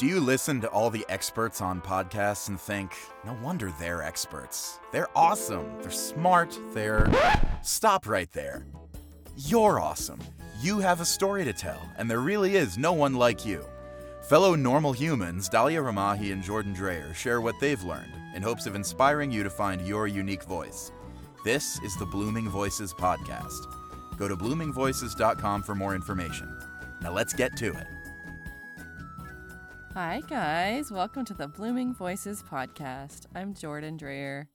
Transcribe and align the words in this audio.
Do 0.00 0.06
you 0.06 0.18
listen 0.18 0.62
to 0.62 0.68
all 0.68 0.88
the 0.88 1.04
experts 1.10 1.60
on 1.60 1.82
podcasts 1.82 2.48
and 2.48 2.58
think, 2.58 2.96
no 3.26 3.36
wonder 3.42 3.70
they're 3.78 4.02
experts? 4.02 4.78
They're 4.92 5.14
awesome, 5.14 5.66
they're 5.82 5.90
smart, 5.90 6.58
they're. 6.72 7.06
Stop 7.62 8.08
right 8.08 8.32
there. 8.32 8.64
You're 9.36 9.78
awesome. 9.78 10.18
You 10.62 10.78
have 10.78 11.02
a 11.02 11.04
story 11.04 11.44
to 11.44 11.52
tell, 11.52 11.86
and 11.98 12.10
there 12.10 12.20
really 12.20 12.56
is 12.56 12.78
no 12.78 12.94
one 12.94 13.12
like 13.12 13.44
you. 13.44 13.62
Fellow 14.22 14.54
normal 14.54 14.92
humans, 14.92 15.50
Dahlia 15.50 15.82
Ramahi 15.82 16.32
and 16.32 16.42
Jordan 16.42 16.72
Dreyer 16.72 17.12
share 17.12 17.42
what 17.42 17.60
they've 17.60 17.84
learned 17.84 18.14
in 18.34 18.40
hopes 18.40 18.64
of 18.64 18.74
inspiring 18.74 19.30
you 19.30 19.42
to 19.42 19.50
find 19.50 19.86
your 19.86 20.06
unique 20.06 20.44
voice. 20.44 20.92
This 21.44 21.78
is 21.82 21.94
the 21.98 22.06
Blooming 22.06 22.48
Voices 22.48 22.94
Podcast. 22.94 23.66
Go 24.16 24.28
to 24.28 24.34
bloomingvoices.com 24.34 25.62
for 25.62 25.74
more 25.74 25.94
information. 25.94 26.58
Now 27.02 27.12
let's 27.12 27.34
get 27.34 27.54
to 27.58 27.74
it. 27.74 27.99
Hi, 29.94 30.22
guys. 30.28 30.92
Welcome 30.92 31.24
to 31.24 31.34
the 31.34 31.48
Blooming 31.48 31.92
Voices 31.92 32.44
podcast. 32.44 33.26
I'm 33.34 33.54
Jordan 33.54 33.96
Dreyer. 33.96 34.46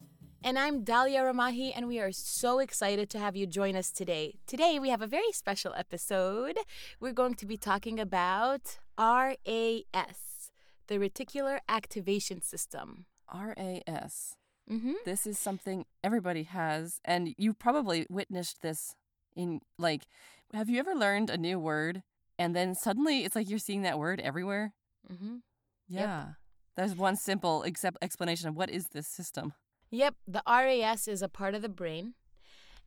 And 0.46 0.58
I'm 0.58 0.86
Dahlia 0.86 1.24
Ramahi, 1.24 1.74
and 1.76 1.90
we 1.90 2.00
are 2.00 2.14
so 2.14 2.60
excited 2.60 3.10
to 3.10 3.20
have 3.20 3.36
you 3.36 3.46
join 3.46 3.76
us 3.76 3.92
today. 3.92 4.36
Today, 4.48 4.80
we 4.80 4.90
have 4.92 5.02
a 5.02 5.08
very 5.08 5.34
special 5.34 5.74
episode. 5.76 6.58
We're 7.02 7.12
going 7.12 7.34
to 7.34 7.46
be 7.46 7.58
talking 7.58 8.00
about 8.00 8.78
RAS, 8.98 10.52
the 10.88 10.96
Reticular 10.96 11.60
Activation 11.68 12.42
System. 12.42 13.06
RAS. 13.34 14.38
Mm-hmm. 14.72 14.94
This 15.04 15.28
is 15.28 15.38
something 15.38 15.84
everybody 16.02 16.44
has, 16.44 17.02
and 17.04 17.36
you 17.38 17.54
probably 17.54 18.08
witnessed 18.10 18.62
this 18.62 18.96
in 19.36 19.60
like, 19.78 20.04
have 20.54 20.70
you 20.70 20.80
ever 20.80 20.96
learned 20.96 21.30
a 21.30 21.38
new 21.38 21.60
word 21.60 22.04
and 22.40 22.56
then 22.56 22.74
suddenly 22.74 23.26
it's 23.26 23.36
like 23.36 23.50
you're 23.50 23.60
seeing 23.60 23.82
that 23.82 24.00
word 24.00 24.22
everywhere? 24.22 24.74
Mm-hmm. 25.12 25.36
Yeah. 25.88 26.26
There's 26.76 26.96
one 26.96 27.16
simple 27.16 27.64
except 27.64 27.98
explanation 28.02 28.50
of 28.50 28.56
what 28.56 28.70
is 28.70 28.88
this 28.90 29.08
system. 29.08 29.54
Yep, 29.92 30.16
the 30.28 30.44
RAS 30.48 31.08
is 31.08 31.22
a 31.22 31.30
part 31.30 31.56
of 31.56 31.62
the 31.62 31.70
brain, 31.70 32.16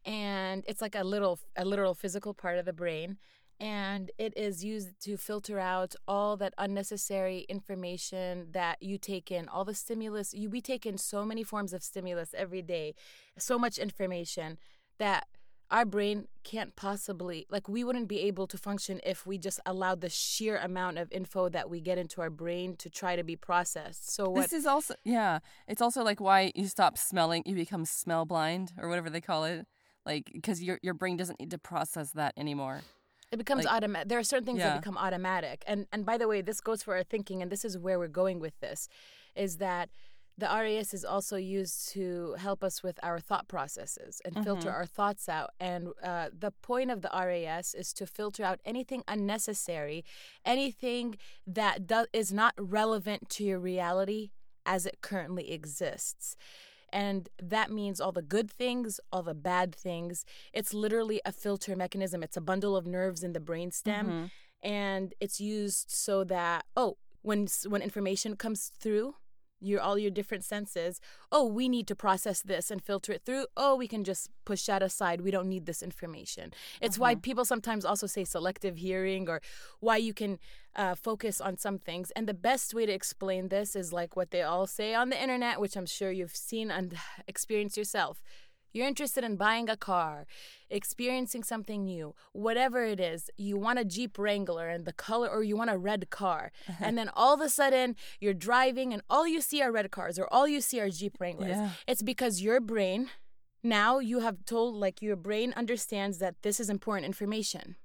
and 0.04 0.64
it's 0.66 0.82
like 0.82 0.94
a 0.94 1.04
little, 1.04 1.38
a 1.56 1.64
literal 1.64 1.94
physical 1.94 2.34
part 2.34 2.58
of 2.58 2.66
the 2.66 2.72
brain, 2.72 3.16
and 3.60 4.10
it 4.18 4.36
is 4.36 4.64
used 4.64 5.00
to 5.04 5.16
filter 5.16 5.58
out 5.58 5.94
all 6.06 6.36
that 6.36 6.52
unnecessary 6.58 7.46
information 7.48 8.48
that 8.52 8.82
you 8.82 8.98
take 8.98 9.30
in, 9.30 9.48
all 9.48 9.64
the 9.64 9.74
stimulus. 9.74 10.34
You 10.34 10.50
we 10.50 10.60
take 10.60 10.84
in 10.84 10.98
so 10.98 11.24
many 11.24 11.42
forms 11.42 11.72
of 11.72 11.82
stimulus 11.82 12.34
every 12.36 12.62
day, 12.62 12.94
so 13.38 13.58
much 13.58 13.78
information 13.78 14.58
that 14.98 15.26
our 15.70 15.84
brain 15.84 16.26
can't 16.44 16.74
possibly 16.76 17.46
like 17.50 17.68
we 17.68 17.84
wouldn't 17.84 18.08
be 18.08 18.20
able 18.20 18.46
to 18.46 18.56
function 18.56 19.00
if 19.04 19.26
we 19.26 19.36
just 19.36 19.60
allowed 19.66 20.00
the 20.00 20.08
sheer 20.08 20.56
amount 20.56 20.96
of 20.98 21.10
info 21.12 21.48
that 21.50 21.68
we 21.68 21.80
get 21.80 21.98
into 21.98 22.22
our 22.22 22.30
brain 22.30 22.74
to 22.76 22.88
try 22.88 23.16
to 23.16 23.22
be 23.22 23.36
processed 23.36 24.10
so 24.10 24.30
what 24.30 24.42
This 24.44 24.52
is 24.54 24.66
also 24.66 24.94
yeah, 25.04 25.40
it's 25.66 25.82
also 25.82 26.02
like 26.02 26.20
why 26.20 26.52
you 26.54 26.66
stop 26.66 26.96
smelling, 26.96 27.42
you 27.44 27.54
become 27.54 27.84
smell 27.84 28.24
blind 28.24 28.72
or 28.80 28.88
whatever 28.88 29.10
they 29.10 29.20
call 29.20 29.44
it. 29.44 29.66
Like 30.06 30.30
because 30.32 30.62
your 30.62 30.78
your 30.82 30.94
brain 30.94 31.16
doesn't 31.18 31.38
need 31.38 31.50
to 31.50 31.58
process 31.58 32.12
that 32.12 32.32
anymore. 32.38 32.80
it 33.30 33.36
becomes 33.36 33.64
like- 33.66 33.74
automatic 33.74 34.08
there 34.08 34.18
are 34.18 34.22
certain 34.24 34.46
things 34.46 34.58
Yeah. 34.60 34.70
that 34.70 34.80
become 34.82 34.96
automatic 34.96 35.62
and 35.66 35.86
and 35.92 36.06
by 36.06 36.16
the 36.16 36.26
way 36.26 36.40
this 36.40 36.60
goes 36.62 36.82
for 36.82 36.94
our 36.96 37.02
thinking 37.02 37.42
and 37.42 37.52
this 37.52 37.62
is 37.62 37.76
where 37.76 37.98
we're 37.98 38.08
going 38.22 38.38
with 38.40 38.58
this 38.60 38.88
is 39.34 39.58
that 39.58 39.90
the 40.38 40.46
RAS 40.46 40.94
is 40.94 41.04
also 41.04 41.36
used 41.36 41.88
to 41.94 42.34
help 42.38 42.62
us 42.62 42.80
with 42.82 42.98
our 43.02 43.18
thought 43.18 43.48
processes 43.48 44.22
and 44.24 44.36
filter 44.44 44.70
our 44.70 44.86
thoughts 44.86 45.28
out. 45.28 45.50
And 45.58 45.88
uh, 46.02 46.28
the 46.32 46.52
point 46.52 46.90
of 46.92 47.02
the 47.02 47.10
RAS 47.12 47.74
is 47.74 47.92
to 47.94 48.06
filter 48.06 48.44
out 48.44 48.60
anything 48.64 49.02
unnecessary, 49.08 50.04
anything 50.44 51.16
that 51.46 51.86
do- 51.88 52.06
is 52.12 52.32
not 52.32 52.54
relevant 52.56 53.28
to 53.30 53.44
your 53.44 53.58
reality 53.58 54.30
as 54.64 54.86
it 54.86 54.98
currently 55.00 55.50
exists. 55.50 56.36
And 56.92 57.28
that 57.42 57.70
means 57.70 58.00
all 58.00 58.12
the 58.12 58.22
good 58.22 58.50
things, 58.50 59.00
all 59.12 59.22
the 59.24 59.34
bad 59.34 59.74
things. 59.74 60.24
It's 60.52 60.72
literally 60.72 61.20
a 61.26 61.32
filter 61.32 61.74
mechanism. 61.76 62.22
It's 62.22 62.36
a 62.36 62.40
bundle 62.40 62.76
of 62.76 62.86
nerves 62.86 63.22
in 63.24 63.32
the 63.32 63.40
brainstem, 63.40 64.30
and 64.62 65.14
it's 65.20 65.40
used 65.40 65.90
so 65.90 66.24
that 66.24 66.64
oh, 66.76 66.96
when 67.22 67.48
when 67.66 67.82
information 67.82 68.36
comes 68.36 68.70
through, 68.80 69.16
your 69.60 69.80
all 69.80 69.98
your 69.98 70.10
different 70.10 70.44
senses, 70.44 71.00
oh, 71.32 71.44
we 71.46 71.68
need 71.68 71.86
to 71.88 71.94
process 71.94 72.42
this 72.42 72.70
and 72.70 72.82
filter 72.82 73.12
it 73.12 73.22
through. 73.24 73.46
Oh, 73.56 73.76
we 73.76 73.88
can 73.88 74.04
just 74.04 74.30
push 74.44 74.64
that 74.66 74.82
aside. 74.82 75.20
We 75.20 75.30
don't 75.30 75.48
need 75.48 75.66
this 75.66 75.82
information. 75.82 76.52
It's 76.80 76.98
why 76.98 77.14
people 77.14 77.44
sometimes 77.44 77.84
also 77.84 78.06
say 78.06 78.24
selective 78.24 78.76
hearing 78.76 79.28
or 79.28 79.40
why 79.80 79.96
you 79.96 80.14
can 80.14 80.38
uh, 80.76 80.94
focus 80.94 81.40
on 81.40 81.56
some 81.56 81.78
things. 81.78 82.10
And 82.12 82.28
the 82.28 82.34
best 82.34 82.72
way 82.72 82.86
to 82.86 82.92
explain 82.92 83.48
this 83.48 83.74
is 83.74 83.92
like 83.92 84.16
what 84.16 84.30
they 84.30 84.42
all 84.42 84.66
say 84.66 84.94
on 84.94 85.10
the 85.10 85.20
internet, 85.20 85.60
which 85.60 85.76
I'm 85.76 85.86
sure 85.86 86.12
you've 86.12 86.36
seen 86.36 86.70
and 86.70 86.94
experienced 87.28 87.76
yourself. 87.76 88.22
You're 88.72 88.86
interested 88.86 89.24
in 89.24 89.36
buying 89.36 89.68
a 89.68 89.76
car, 89.76 90.26
experiencing 90.70 91.42
something 91.42 91.84
new, 91.84 92.14
whatever 92.32 92.84
it 92.84 93.00
is. 93.00 93.30
You 93.36 93.56
want 93.56 93.78
a 93.78 93.84
Jeep 93.84 94.18
Wrangler 94.18 94.68
and 94.68 94.84
the 94.84 94.92
color, 94.92 95.28
or 95.28 95.42
you 95.42 95.56
want 95.56 95.70
a 95.70 95.78
red 95.78 96.10
car. 96.10 96.52
and 96.80 96.96
then 96.96 97.10
all 97.14 97.34
of 97.34 97.40
a 97.40 97.48
sudden, 97.48 97.96
you're 98.20 98.34
driving 98.34 98.92
and 98.92 99.02
all 99.08 99.26
you 99.26 99.40
see 99.40 99.62
are 99.62 99.72
red 99.72 99.90
cars, 99.90 100.18
or 100.18 100.32
all 100.32 100.46
you 100.46 100.60
see 100.60 100.80
are 100.80 100.90
Jeep 100.90 101.16
Wranglers. 101.18 101.56
Yeah. 101.56 101.70
It's 101.86 102.02
because 102.02 102.42
your 102.42 102.60
brain, 102.60 103.08
now 103.62 103.98
you 103.98 104.20
have 104.20 104.44
told, 104.44 104.76
like, 104.76 105.02
your 105.02 105.16
brain 105.16 105.52
understands 105.56 106.18
that 106.18 106.42
this 106.42 106.60
is 106.60 106.70
important 106.70 107.06
information. 107.06 107.76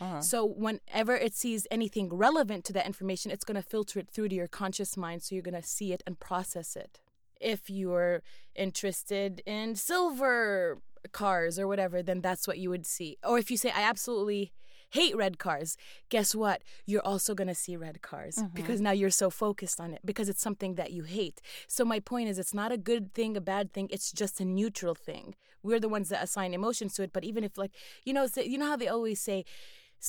Uh-huh. 0.00 0.20
So 0.20 0.44
whenever 0.44 1.14
it 1.14 1.34
sees 1.34 1.66
anything 1.70 2.08
relevant 2.08 2.64
to 2.66 2.72
that 2.72 2.86
information, 2.86 3.30
it's 3.30 3.44
going 3.44 3.60
to 3.60 3.62
filter 3.62 4.00
it 4.00 4.10
through 4.10 4.30
to 4.30 4.34
your 4.34 4.48
conscious 4.48 4.96
mind. 4.96 5.22
So 5.22 5.34
you're 5.34 5.42
going 5.42 5.60
to 5.60 5.62
see 5.62 5.92
it 5.92 6.02
and 6.06 6.18
process 6.18 6.74
it. 6.74 7.00
If 7.42 7.68
you're 7.68 8.22
interested 8.54 9.42
in 9.46 9.74
silver 9.76 10.78
cars 11.12 11.58
or 11.58 11.66
whatever, 11.66 12.02
then 12.02 12.20
that's 12.20 12.46
what 12.46 12.58
you 12.58 12.70
would 12.70 12.86
see. 12.86 13.18
Or 13.24 13.38
if 13.38 13.50
you 13.50 13.56
say, 13.56 13.70
I 13.70 13.82
absolutely 13.82 14.52
hate 14.90 15.16
red 15.16 15.38
cars, 15.38 15.76
guess 16.10 16.34
what? 16.34 16.62
You're 16.86 17.04
also 17.04 17.34
going 17.34 17.48
to 17.48 17.54
see 17.54 17.76
red 17.76 18.02
cars 18.02 18.36
mm-hmm. 18.36 18.54
because 18.54 18.80
now 18.80 18.90
you're 18.90 19.10
so 19.10 19.30
focused 19.30 19.80
on 19.80 19.94
it 19.94 20.00
because 20.04 20.28
it's 20.28 20.42
something 20.42 20.74
that 20.74 20.92
you 20.92 21.04
hate. 21.04 21.40
So 21.66 21.84
my 21.84 21.98
point 21.98 22.28
is, 22.28 22.38
it's 22.38 22.54
not 22.54 22.72
a 22.72 22.76
good 22.76 23.14
thing, 23.14 23.36
a 23.36 23.40
bad 23.40 23.72
thing. 23.72 23.88
It's 23.90 24.12
just 24.12 24.40
a 24.40 24.44
neutral 24.44 24.94
thing. 24.94 25.34
We're 25.62 25.80
the 25.80 25.88
ones 25.88 26.10
that 26.10 26.22
assign 26.22 26.52
emotions 26.52 26.94
to 26.94 27.02
it. 27.02 27.12
But 27.12 27.24
even 27.24 27.42
if, 27.42 27.56
like, 27.56 27.72
you 28.04 28.12
know, 28.12 28.26
you 28.36 28.58
know 28.58 28.66
how 28.66 28.76
they 28.76 28.88
always 28.88 29.20
say, 29.20 29.44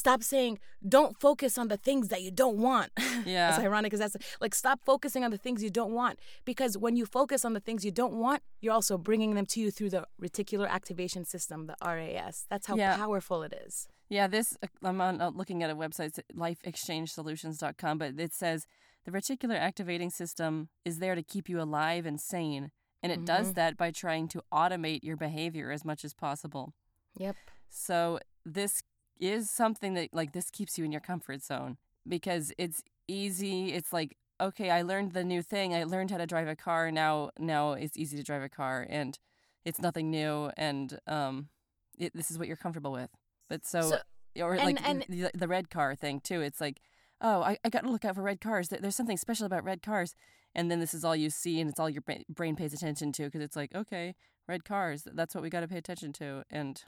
stop 0.01 0.21
saying 0.23 0.53
don't 0.95 1.13
focus 1.27 1.53
on 1.61 1.67
the 1.73 1.77
things 1.87 2.05
that 2.11 2.21
you 2.25 2.31
don't 2.43 2.57
want 2.69 2.89
Yeah. 3.25 3.49
it's 3.49 3.59
ironic 3.67 3.89
because 3.91 3.99
that's 4.05 4.17
like 4.43 4.53
stop 4.63 4.79
focusing 4.91 5.23
on 5.25 5.31
the 5.35 5.37
things 5.45 5.57
you 5.67 5.69
don't 5.81 5.93
want 6.01 6.15
because 6.51 6.73
when 6.83 6.95
you 6.99 7.05
focus 7.19 7.45
on 7.47 7.53
the 7.57 7.59
things 7.67 7.79
you 7.87 7.91
don't 8.01 8.15
want 8.25 8.41
you're 8.61 8.73
also 8.79 8.95
bringing 9.09 9.31
them 9.37 9.45
to 9.53 9.57
you 9.63 9.69
through 9.75 9.91
the 9.97 10.03
reticular 10.25 10.67
activation 10.77 11.23
system 11.33 11.57
the 11.67 11.75
ras 11.85 12.45
that's 12.49 12.65
how 12.69 12.75
Yeah. 12.75 12.95
powerful 13.03 13.37
it 13.47 13.53
is 13.65 13.87
Yeah, 14.09 14.27
this 14.35 14.47
I'm 14.87 14.99
on 15.07 15.21
uh, 15.21 15.29
looking 15.39 15.59
at 15.63 15.69
a 15.69 15.75
website, 15.83 16.13
lifeexchangesolutions.com, 16.35 17.97
but 17.97 18.19
it 18.19 18.33
says 18.33 18.65
the 19.05 19.11
reticular 19.11 19.57
activating 19.69 20.09
system 20.09 20.69
is 20.85 20.99
there 20.99 21.15
to 21.15 21.23
keep 21.23 21.49
you 21.49 21.59
alive 21.61 22.05
and 22.05 22.19
sane, 22.19 22.71
and 23.01 23.11
it 23.11 23.25
does 23.25 23.53
that 23.53 23.75
by 23.77 23.91
trying 23.91 24.27
to 24.29 24.41
automate 24.51 25.03
your 25.03 25.17
behavior 25.17 25.71
as 25.71 25.83
much 25.85 26.03
as 26.05 26.13
possible. 26.13 26.73
yep 27.17 27.35
So 27.69 28.19
this 28.45 28.81
is 29.19 29.49
something 29.49 29.93
that 29.95 30.13
like 30.13 30.31
this 30.33 30.49
keeps 30.51 30.77
you 30.77 30.85
in 30.85 30.91
your 30.91 31.01
comfort 31.01 31.41
zone 31.43 31.77
because 32.07 32.51
it's 32.57 32.83
easy. 33.07 33.73
It's 33.73 33.93
like 33.93 34.17
okay, 34.41 34.69
I 34.71 34.81
learned 34.81 35.13
the 35.13 35.23
new 35.23 35.41
thing. 35.41 35.73
I 35.73 35.83
learned 35.83 36.11
how 36.11 36.17
to 36.17 36.25
drive 36.25 36.47
a 36.47 36.55
car. 36.55 36.91
Now 36.91 37.31
now 37.39 37.73
it's 37.73 37.97
easy 37.97 38.17
to 38.17 38.23
drive 38.23 38.41
a 38.41 38.49
car 38.49 38.85
and 38.89 39.17
it's 39.65 39.79
nothing 39.81 40.09
new 40.11 40.51
and 40.57 40.99
um 41.07 41.49
it, 41.97 42.11
this 42.15 42.31
is 42.31 42.37
what 42.39 42.47
you're 42.47 42.57
comfortable 42.57 42.91
with. 42.91 43.09
But 43.49 43.65
so, 43.65 43.81
So- 43.81 44.43
or 44.43 44.55
and- 44.55 44.65
like 44.65 44.87
and- 44.89 45.05
the, 45.07 45.29
the 45.33 45.47
red 45.47 45.69
car 45.69 45.95
thing 45.95 46.19
too. 46.19 46.41
It's 46.41 46.59
like 46.59 46.81
oh, 47.21 47.41
I, 47.41 47.57
I 47.63 47.69
got 47.69 47.83
to 47.83 47.89
look 47.89 48.03
out 48.03 48.15
for 48.15 48.21
red 48.21 48.41
cars. 48.41 48.67
There- 48.67 48.79
There's 48.81 48.97
something 48.97 49.15
special 49.15 49.45
about 49.45 49.63
red 49.63 49.81
cars. 49.81 50.13
And 50.55 50.69
then 50.69 50.79
this 50.81 50.93
is 50.93 51.03
all 51.05 51.15
you 51.15 51.29
see, 51.29 51.59
and 51.61 51.69
it's 51.69 51.79
all 51.79 51.89
your 51.89 52.03
brain 52.29 52.55
pays 52.55 52.73
attention 52.73 53.11
to 53.13 53.23
because 53.23 53.41
it's 53.41 53.55
like, 53.55 53.73
okay, 53.73 54.13
red 54.47 54.65
cars. 54.65 55.07
That's 55.11 55.33
what 55.33 55.41
we 55.41 55.49
got 55.49 55.61
to 55.61 55.67
pay 55.69 55.77
attention 55.77 56.11
to. 56.13 56.43
And 56.51 56.83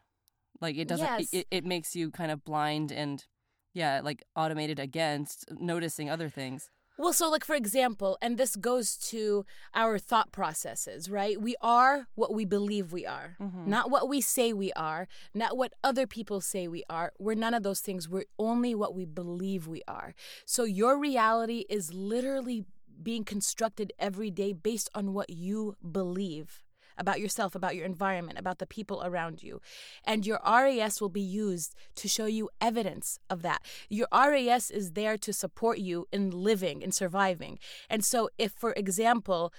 like 0.62 0.78
it 0.78 0.88
doesn't, 0.88 1.06
Yes. 1.06 1.30
it, 1.32 1.48
it 1.52 1.66
makes 1.66 1.96
you 1.96 2.12
kind 2.12 2.32
of 2.32 2.44
blind 2.44 2.92
and 2.92 3.26
yeah, 3.74 4.02
like 4.04 4.24
automated 4.36 4.80
against 4.80 5.46
noticing 5.52 6.10
other 6.10 6.30
things. 6.30 6.70
Well, 6.98 7.12
so 7.12 7.30
like 7.30 7.44
for 7.44 7.56
example, 7.56 8.18
and 8.22 8.38
this 8.38 8.56
goes 8.56 8.96
to 9.10 9.46
our 9.74 10.00
thought 10.00 10.32
processes, 10.32 11.10
right? 11.10 11.40
We 11.42 11.56
are 11.62 12.08
what 12.16 12.34
we 12.34 12.46
believe 12.46 12.94
we 12.94 13.06
are, 13.06 13.36
mm-hmm. 13.40 13.70
not 13.70 13.92
what 13.92 14.08
we 14.08 14.22
say 14.22 14.54
we 14.54 14.72
are, 14.74 15.08
not 15.34 15.58
what 15.58 15.74
other 15.84 16.08
people 16.08 16.40
say 16.40 16.70
we 16.70 16.84
are. 16.90 17.12
We're 17.20 17.36
none 17.36 17.54
of 17.54 17.64
those 17.64 17.82
things. 17.82 18.08
We're 18.08 18.24
only 18.40 18.74
what 18.74 18.96
we 18.96 19.04
believe 19.04 19.68
we 19.68 19.82
are. 19.90 20.16
So 20.46 20.64
your 20.64 20.98
reality 20.98 21.66
is 21.70 21.94
literally 21.94 22.64
being 23.04 23.26
constructed 23.26 23.92
every 24.00 24.32
day 24.32 24.54
based 24.54 24.90
on 24.96 25.14
what 25.14 25.30
you 25.30 25.76
believe 25.92 26.64
about 26.98 27.20
yourself, 27.20 27.56
about 27.56 27.76
your 27.76 27.86
environment, 27.86 28.40
about 28.40 28.60
the 28.60 28.68
people 28.68 29.02
around 29.04 29.44
you. 29.44 29.62
And 30.04 30.26
your 30.26 30.40
RAS 30.46 31.02
will 31.02 31.10
be 31.10 31.22
used 31.22 31.76
to 31.96 32.08
show 32.08 32.26
you 32.26 32.50
evidence 32.62 33.20
of 33.30 33.42
that. 33.42 33.62
Your 33.90 34.08
RAS 34.14 34.72
is 34.72 34.94
there 34.94 35.18
to 35.18 35.34
support 35.34 35.80
you 35.80 36.08
in 36.12 36.32
living 36.32 36.84
and 36.84 36.94
surviving. 36.94 37.60
And 37.90 38.04
so, 38.04 38.30
if, 38.38 38.52
for 38.52 38.74
example, 38.74 39.54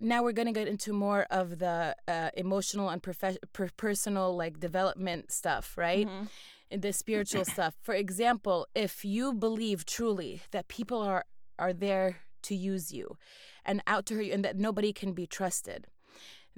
now 0.00 0.22
we're 0.22 0.32
going 0.32 0.46
to 0.46 0.52
get 0.52 0.66
into 0.66 0.92
more 0.92 1.26
of 1.30 1.58
the 1.58 1.94
uh, 2.08 2.30
emotional 2.34 2.88
and 2.88 3.02
prof- 3.02 3.38
per- 3.52 3.68
personal 3.76 4.34
like 4.34 4.58
development 4.58 5.30
stuff 5.30 5.76
right 5.76 6.08
mm-hmm. 6.08 6.80
the 6.80 6.92
spiritual 6.92 7.44
stuff 7.44 7.74
for 7.82 7.94
example 7.94 8.66
if 8.74 9.04
you 9.04 9.34
believe 9.34 9.84
truly 9.84 10.40
that 10.52 10.68
people 10.68 11.02
are 11.02 11.24
are 11.58 11.72
there 11.72 12.20
to 12.42 12.54
use 12.54 12.92
you 12.92 13.16
and 13.64 13.82
out 13.86 14.06
to 14.06 14.14
hurt 14.14 14.24
you 14.24 14.32
and 14.32 14.44
that 14.44 14.56
nobody 14.56 14.92
can 14.92 15.12
be 15.12 15.26
trusted 15.26 15.86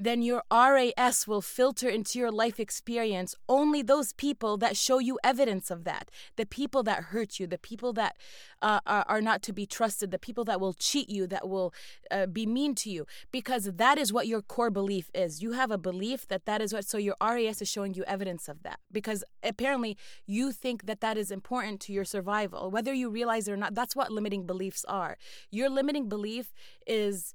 then 0.04 0.22
your 0.22 0.42
RAS 0.50 1.26
will 1.26 1.40
filter 1.40 1.88
into 1.88 2.18
your 2.18 2.30
life 2.30 2.58
experience 2.58 3.34
only 3.48 3.82
those 3.82 4.12
people 4.12 4.56
that 4.58 4.76
show 4.76 4.98
you 4.98 5.18
evidence 5.22 5.70
of 5.70 5.84
that. 5.84 6.10
The 6.36 6.46
people 6.46 6.82
that 6.82 7.04
hurt 7.04 7.38
you, 7.38 7.46
the 7.46 7.58
people 7.58 7.92
that 7.94 8.16
uh, 8.60 8.80
are, 8.86 9.04
are, 9.08 9.20
not 9.22 9.42
to 9.42 9.52
be 9.52 9.66
trusted, 9.66 10.10
the 10.10 10.18
people 10.18 10.44
that 10.44 10.60
will 10.60 10.72
cheat 10.72 11.08
you, 11.08 11.26
that 11.28 11.48
will 11.48 11.72
uh, 12.10 12.26
be 12.26 12.46
mean 12.46 12.74
to 12.76 12.90
you, 12.90 13.06
because 13.30 13.64
that 13.64 13.98
is 13.98 14.12
what 14.12 14.26
your 14.26 14.42
core 14.42 14.70
belief 14.70 15.10
is. 15.14 15.42
You 15.42 15.52
have 15.52 15.70
a 15.70 15.78
belief 15.78 16.26
that 16.28 16.46
that 16.46 16.60
is 16.60 16.72
what, 16.72 16.84
so 16.84 16.98
your 16.98 17.16
RAS 17.20 17.62
is 17.62 17.68
showing 17.68 17.94
you 17.94 18.04
evidence 18.04 18.48
of 18.48 18.62
that, 18.62 18.80
because 18.90 19.22
apparently 19.42 19.96
you 20.26 20.52
think 20.52 20.86
that 20.86 21.00
that 21.00 21.16
is 21.16 21.30
important 21.30 21.80
to 21.82 21.92
your 21.92 22.04
survival. 22.04 22.70
Whether 22.70 22.92
you 22.92 23.10
realize 23.10 23.46
it 23.46 23.52
or 23.52 23.56
not, 23.56 23.74
that's 23.74 23.94
what 23.94 24.10
limiting 24.10 24.46
beliefs 24.46 24.84
are. 24.88 25.16
Your 25.50 25.68
limiting 25.68 26.08
belief 26.08 26.52
is 26.86 27.34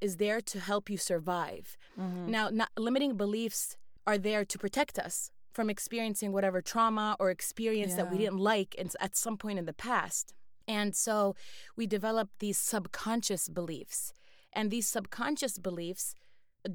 is 0.00 0.16
there 0.16 0.40
to 0.40 0.60
help 0.60 0.88
you 0.88 0.96
survive. 0.96 1.76
Mm-hmm. 1.98 2.30
Now, 2.30 2.50
not, 2.50 2.70
limiting 2.76 3.16
beliefs 3.16 3.76
are 4.06 4.18
there 4.18 4.44
to 4.44 4.58
protect 4.58 4.98
us 4.98 5.30
from 5.52 5.68
experiencing 5.68 6.32
whatever 6.32 6.62
trauma 6.62 7.16
or 7.18 7.30
experience 7.30 7.90
yeah. 7.90 7.96
that 7.96 8.12
we 8.12 8.18
didn't 8.18 8.38
like 8.38 8.76
at 9.00 9.16
some 9.16 9.36
point 9.36 9.58
in 9.58 9.66
the 9.66 9.72
past. 9.72 10.34
And 10.66 10.94
so 10.94 11.34
we 11.76 11.86
develop 11.86 12.28
these 12.38 12.58
subconscious 12.58 13.48
beliefs. 13.48 14.12
And 14.52 14.70
these 14.70 14.88
subconscious 14.88 15.58
beliefs 15.58 16.14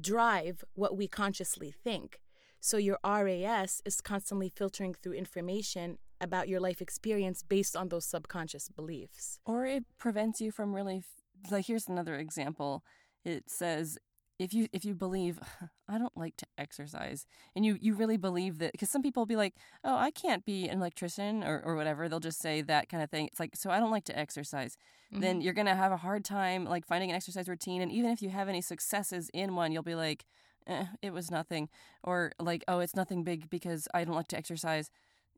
drive 0.00 0.64
what 0.74 0.96
we 0.96 1.08
consciously 1.08 1.70
think. 1.72 2.20
So 2.60 2.76
your 2.76 2.98
RAS 3.04 3.82
is 3.84 4.00
constantly 4.00 4.48
filtering 4.48 4.94
through 4.94 5.12
information 5.14 5.98
about 6.20 6.48
your 6.48 6.60
life 6.60 6.80
experience 6.80 7.42
based 7.42 7.76
on 7.76 7.88
those 7.88 8.06
subconscious 8.06 8.68
beliefs. 8.68 9.38
Or 9.44 9.66
it 9.66 9.84
prevents 9.98 10.40
you 10.40 10.50
from 10.50 10.74
really, 10.74 11.04
like, 11.50 11.66
here's 11.66 11.88
another 11.88 12.16
example 12.16 12.82
it 13.24 13.48
says 13.48 13.98
if 14.38 14.52
you 14.52 14.66
if 14.72 14.84
you 14.84 14.94
believe 14.94 15.38
i 15.88 15.98
don't 15.98 16.16
like 16.16 16.36
to 16.36 16.46
exercise 16.58 17.26
and 17.54 17.64
you 17.64 17.76
you 17.80 17.94
really 17.94 18.16
believe 18.16 18.58
that 18.58 18.72
because 18.72 18.90
some 18.90 19.02
people 19.02 19.20
will 19.20 19.26
be 19.26 19.36
like 19.36 19.54
oh 19.84 19.96
i 19.96 20.10
can't 20.10 20.44
be 20.44 20.68
an 20.68 20.78
electrician 20.78 21.44
or, 21.44 21.62
or 21.64 21.76
whatever 21.76 22.08
they'll 22.08 22.20
just 22.20 22.40
say 22.40 22.60
that 22.60 22.88
kind 22.88 23.02
of 23.02 23.10
thing 23.10 23.26
it's 23.26 23.40
like 23.40 23.54
so 23.54 23.70
i 23.70 23.78
don't 23.78 23.90
like 23.90 24.04
to 24.04 24.18
exercise 24.18 24.76
mm-hmm. 25.12 25.20
then 25.20 25.40
you're 25.40 25.52
gonna 25.52 25.74
have 25.74 25.92
a 25.92 25.98
hard 25.98 26.24
time 26.24 26.64
like 26.64 26.86
finding 26.86 27.10
an 27.10 27.16
exercise 27.16 27.48
routine 27.48 27.82
and 27.82 27.92
even 27.92 28.10
if 28.10 28.22
you 28.22 28.30
have 28.30 28.48
any 28.48 28.60
successes 28.60 29.30
in 29.32 29.54
one 29.54 29.72
you'll 29.72 29.82
be 29.82 29.94
like 29.94 30.24
eh, 30.66 30.86
it 31.02 31.12
was 31.12 31.30
nothing 31.30 31.68
or 32.02 32.32
like 32.40 32.64
oh 32.68 32.80
it's 32.80 32.96
nothing 32.96 33.22
big 33.22 33.48
because 33.50 33.86
i 33.94 34.04
don't 34.04 34.16
like 34.16 34.28
to 34.28 34.36
exercise 34.36 34.90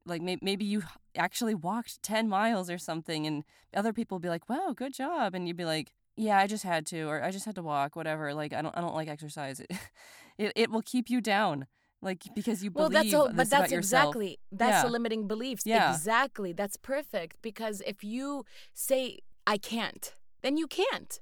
like 0.09 0.23
maybe, 0.23 0.41
maybe 0.45 0.65
you 0.65 0.85
actually 1.17 1.55
walked 1.55 2.01
10 2.03 2.29
miles 2.29 2.71
or 2.71 2.79
something 2.79 3.27
and 3.27 3.43
other 3.75 3.93
people 3.93 4.17
will 4.17 4.21
be 4.21 4.29
like 4.29 4.49
wow 4.49 4.73
good 4.75 4.95
job 4.95 5.35
and 5.35 5.47
you'd 5.47 5.57
be 5.57 5.65
like 5.65 5.93
yeah, 6.17 6.39
I 6.39 6.47
just 6.47 6.65
had 6.65 6.87
to, 6.87 7.03
or 7.03 7.23
I 7.23 7.31
just 7.31 7.45
had 7.45 7.55
to 7.57 7.63
walk, 7.63 7.97
whatever. 7.97 8.33
Like 8.35 8.53
I 8.53 8.63
don't, 8.63 8.77
I 8.77 8.81
don't 8.81 8.95
like 8.95 9.09
exercise. 9.09 9.61
It, 9.61 9.71
it, 10.39 10.53
it 10.57 10.71
will 10.71 10.83
keep 10.83 11.11
you 11.11 11.21
down, 11.21 11.67
like 12.03 12.23
because 12.35 12.65
you 12.65 12.71
believe. 12.71 12.93
Well, 12.93 13.03
that's 13.03 13.15
all, 13.15 13.29
but 13.33 13.51
that's 13.51 13.73
yourself. 13.73 14.09
exactly 14.09 14.39
that's 14.51 14.79
yeah. 14.79 14.83
the 14.83 14.91
limiting 14.91 15.27
beliefs. 15.27 15.63
Yeah. 15.67 15.93
exactly. 15.93 16.53
That's 16.53 16.77
perfect 16.77 17.37
because 17.43 17.83
if 17.87 18.03
you 18.03 18.45
say 18.75 19.21
I 19.47 19.59
can't, 19.59 20.15
then 20.43 20.57
you 20.57 20.67
can't. 20.67 21.21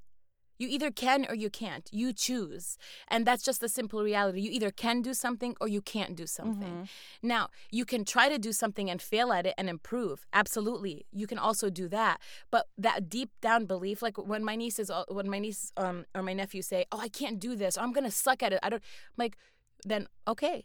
You 0.64 0.70
either 0.70 0.90
can 0.90 1.26
or 1.28 1.34
you 1.34 1.50
can't. 1.50 1.88
You 1.92 2.14
choose. 2.14 2.78
And 3.08 3.26
that's 3.26 3.42
just 3.42 3.60
the 3.60 3.68
simple 3.68 4.02
reality. 4.02 4.40
You 4.40 4.50
either 4.50 4.70
can 4.70 5.02
do 5.02 5.12
something 5.12 5.54
or 5.60 5.68
you 5.68 5.82
can't 5.82 6.16
do 6.16 6.26
something. 6.26 6.72
Mm-hmm. 6.72 7.28
Now, 7.28 7.48
you 7.70 7.84
can 7.84 8.04
try 8.04 8.30
to 8.30 8.38
do 8.38 8.52
something 8.52 8.88
and 8.88 9.02
fail 9.02 9.30
at 9.30 9.44
it 9.44 9.54
and 9.58 9.68
improve. 9.68 10.26
Absolutely. 10.32 11.04
You 11.12 11.26
can 11.26 11.38
also 11.38 11.68
do 11.68 11.86
that. 11.88 12.20
But 12.50 12.68
that 12.78 13.10
deep 13.10 13.30
down 13.42 13.66
belief, 13.66 14.00
like 14.00 14.16
when 14.16 14.42
my 14.42 14.56
nieces, 14.56 14.90
when 15.08 15.28
my 15.28 15.38
niece 15.38 15.70
um, 15.76 16.06
or 16.14 16.22
my 16.22 16.32
nephew 16.32 16.62
say, 16.62 16.86
oh, 16.90 16.98
I 16.98 17.08
can't 17.08 17.38
do 17.38 17.54
this, 17.54 17.76
or 17.76 17.82
I'm 17.82 17.92
going 17.92 18.04
to 18.04 18.10
suck 18.10 18.42
at 18.42 18.54
it. 18.54 18.60
I 18.62 18.70
don't, 18.70 18.82
I'm 18.82 19.22
like, 19.24 19.36
then 19.84 20.08
okay, 20.26 20.64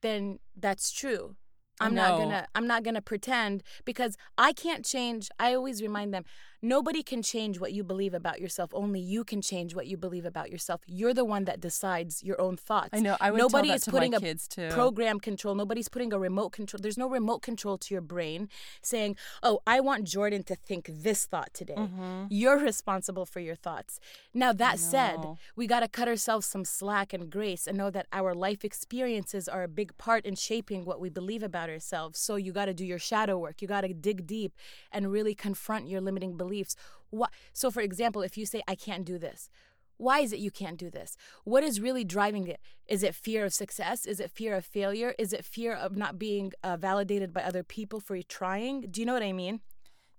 then 0.00 0.38
that's 0.56 0.92
true. 0.92 1.34
I'm 1.80 1.94
no. 1.94 2.02
not 2.02 2.18
gonna 2.18 2.46
I'm 2.54 2.66
not 2.66 2.82
gonna 2.82 3.00
pretend 3.00 3.62
because 3.84 4.16
I 4.36 4.52
can't 4.52 4.84
change. 4.84 5.30
I 5.38 5.54
always 5.54 5.80
remind 5.80 6.12
them, 6.12 6.24
Nobody 6.62 7.02
can 7.02 7.22
change 7.22 7.58
what 7.58 7.72
you 7.72 7.82
believe 7.82 8.12
about 8.12 8.38
yourself. 8.38 8.70
Only 8.74 9.00
you 9.00 9.24
can 9.24 9.40
change 9.40 9.74
what 9.74 9.86
you 9.86 9.96
believe 9.96 10.26
about 10.26 10.50
yourself. 10.50 10.82
You're 10.86 11.14
the 11.14 11.24
one 11.24 11.44
that 11.46 11.58
decides 11.60 12.22
your 12.22 12.38
own 12.38 12.56
thoughts. 12.58 12.90
I 12.92 13.00
know. 13.00 13.16
I 13.18 13.30
would 13.30 13.38
Nobody 13.38 13.68
tell 13.68 13.72
that 13.72 13.76
is 13.76 13.84
to 13.84 13.90
putting 13.90 14.10
my 14.12 14.18
kids 14.18 14.46
a 14.46 14.68
too. 14.68 14.68
program 14.68 15.20
control. 15.20 15.54
Nobody's 15.54 15.88
putting 15.88 16.12
a 16.12 16.18
remote 16.18 16.50
control. 16.50 16.80
There's 16.82 16.98
no 16.98 17.08
remote 17.08 17.40
control 17.40 17.78
to 17.78 17.94
your 17.94 18.02
brain 18.02 18.50
saying, 18.82 19.16
"Oh, 19.42 19.60
I 19.66 19.80
want 19.80 20.04
Jordan 20.04 20.42
to 20.44 20.54
think 20.54 20.90
this 20.92 21.24
thought 21.24 21.54
today." 21.54 21.76
Mm-hmm. 21.76 22.24
You're 22.28 22.58
responsible 22.58 23.24
for 23.24 23.40
your 23.40 23.56
thoughts. 23.56 23.98
Now 24.34 24.52
that 24.52 24.78
said, 24.78 25.18
we 25.56 25.66
got 25.66 25.80
to 25.80 25.88
cut 25.88 26.08
ourselves 26.08 26.46
some 26.46 26.66
slack 26.66 27.14
and 27.14 27.30
grace 27.30 27.66
and 27.66 27.78
know 27.78 27.90
that 27.90 28.06
our 28.12 28.34
life 28.34 28.66
experiences 28.66 29.48
are 29.48 29.62
a 29.62 29.68
big 29.68 29.96
part 29.96 30.26
in 30.26 30.34
shaping 30.34 30.84
what 30.84 31.00
we 31.00 31.08
believe 31.08 31.42
about 31.42 31.70
ourselves. 31.70 32.18
So 32.18 32.36
you 32.36 32.52
got 32.52 32.66
to 32.66 32.74
do 32.74 32.84
your 32.84 32.98
shadow 32.98 33.38
work. 33.38 33.62
You 33.62 33.68
got 33.68 33.80
to 33.82 33.94
dig 33.94 34.26
deep 34.26 34.52
and 34.92 35.10
really 35.10 35.34
confront 35.34 35.88
your 35.88 36.02
limiting 36.02 36.36
beliefs 36.36 36.49
beliefs. 36.50 36.76
What, 37.10 37.30
so, 37.52 37.70
for 37.70 37.80
example, 37.80 38.22
if 38.22 38.36
you 38.36 38.46
say, 38.46 38.62
I 38.66 38.74
can't 38.74 39.04
do 39.04 39.18
this, 39.18 39.48
why 39.96 40.20
is 40.20 40.32
it 40.32 40.38
you 40.38 40.50
can't 40.50 40.78
do 40.78 40.90
this? 40.90 41.16
What 41.44 41.62
is 41.62 41.80
really 41.80 42.04
driving 42.04 42.48
it? 42.48 42.60
Is 42.88 43.02
it 43.02 43.14
fear 43.14 43.44
of 43.44 43.52
success? 43.52 44.06
Is 44.06 44.18
it 44.18 44.30
fear 44.30 44.56
of 44.56 44.64
failure? 44.64 45.14
Is 45.18 45.32
it 45.32 45.44
fear 45.44 45.74
of 45.74 45.96
not 45.96 46.18
being 46.18 46.52
uh, 46.64 46.76
validated 46.76 47.32
by 47.32 47.42
other 47.42 47.62
people 47.62 48.00
for 48.00 48.16
you 48.16 48.22
trying? 48.22 48.86
Do 48.90 49.00
you 49.00 49.06
know 49.06 49.12
what 49.12 49.22
I 49.22 49.32
mean? 49.32 49.60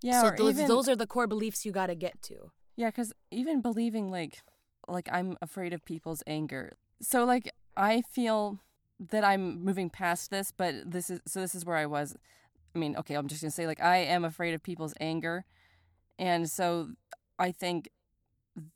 Yeah. 0.02 0.22
So 0.22 0.32
those, 0.38 0.56
even, 0.56 0.68
those 0.68 0.88
are 0.88 0.96
the 0.96 1.08
core 1.08 1.28
beliefs 1.28 1.66
you 1.66 1.72
got 1.72 1.88
to 1.88 1.96
get 1.96 2.22
to. 2.24 2.52
Yeah, 2.76 2.90
because 2.90 3.12
even 3.32 3.62
believing 3.62 4.12
like, 4.12 4.42
like 4.88 5.10
I'm 5.12 5.38
afraid 5.42 5.74
of 5.74 5.84
people's 5.84 6.24
anger. 6.28 6.74
So 7.02 7.26
like 7.26 7.52
I 7.76 8.02
feel 8.02 8.60
that 9.10 9.24
I'm 9.24 9.64
moving 9.64 9.90
past 9.90 10.30
this, 10.30 10.52
but 10.52 10.76
this 10.86 11.10
is 11.10 11.22
so 11.26 11.42
this 11.42 11.56
is 11.56 11.66
where 11.66 11.78
I 11.78 11.88
was. 11.88 12.16
I 12.76 12.80
mean, 12.80 12.96
okay, 12.98 13.16
I'm 13.16 13.28
just 13.28 13.42
gonna 13.42 13.52
say 13.52 13.66
like 13.68 13.82
I 13.82 13.98
am 13.98 14.24
afraid 14.24 14.54
of 14.54 14.64
people's 14.64 14.94
anger 15.02 15.46
and 16.22 16.50
so 16.50 16.90
I 17.40 17.52
think 17.52 17.90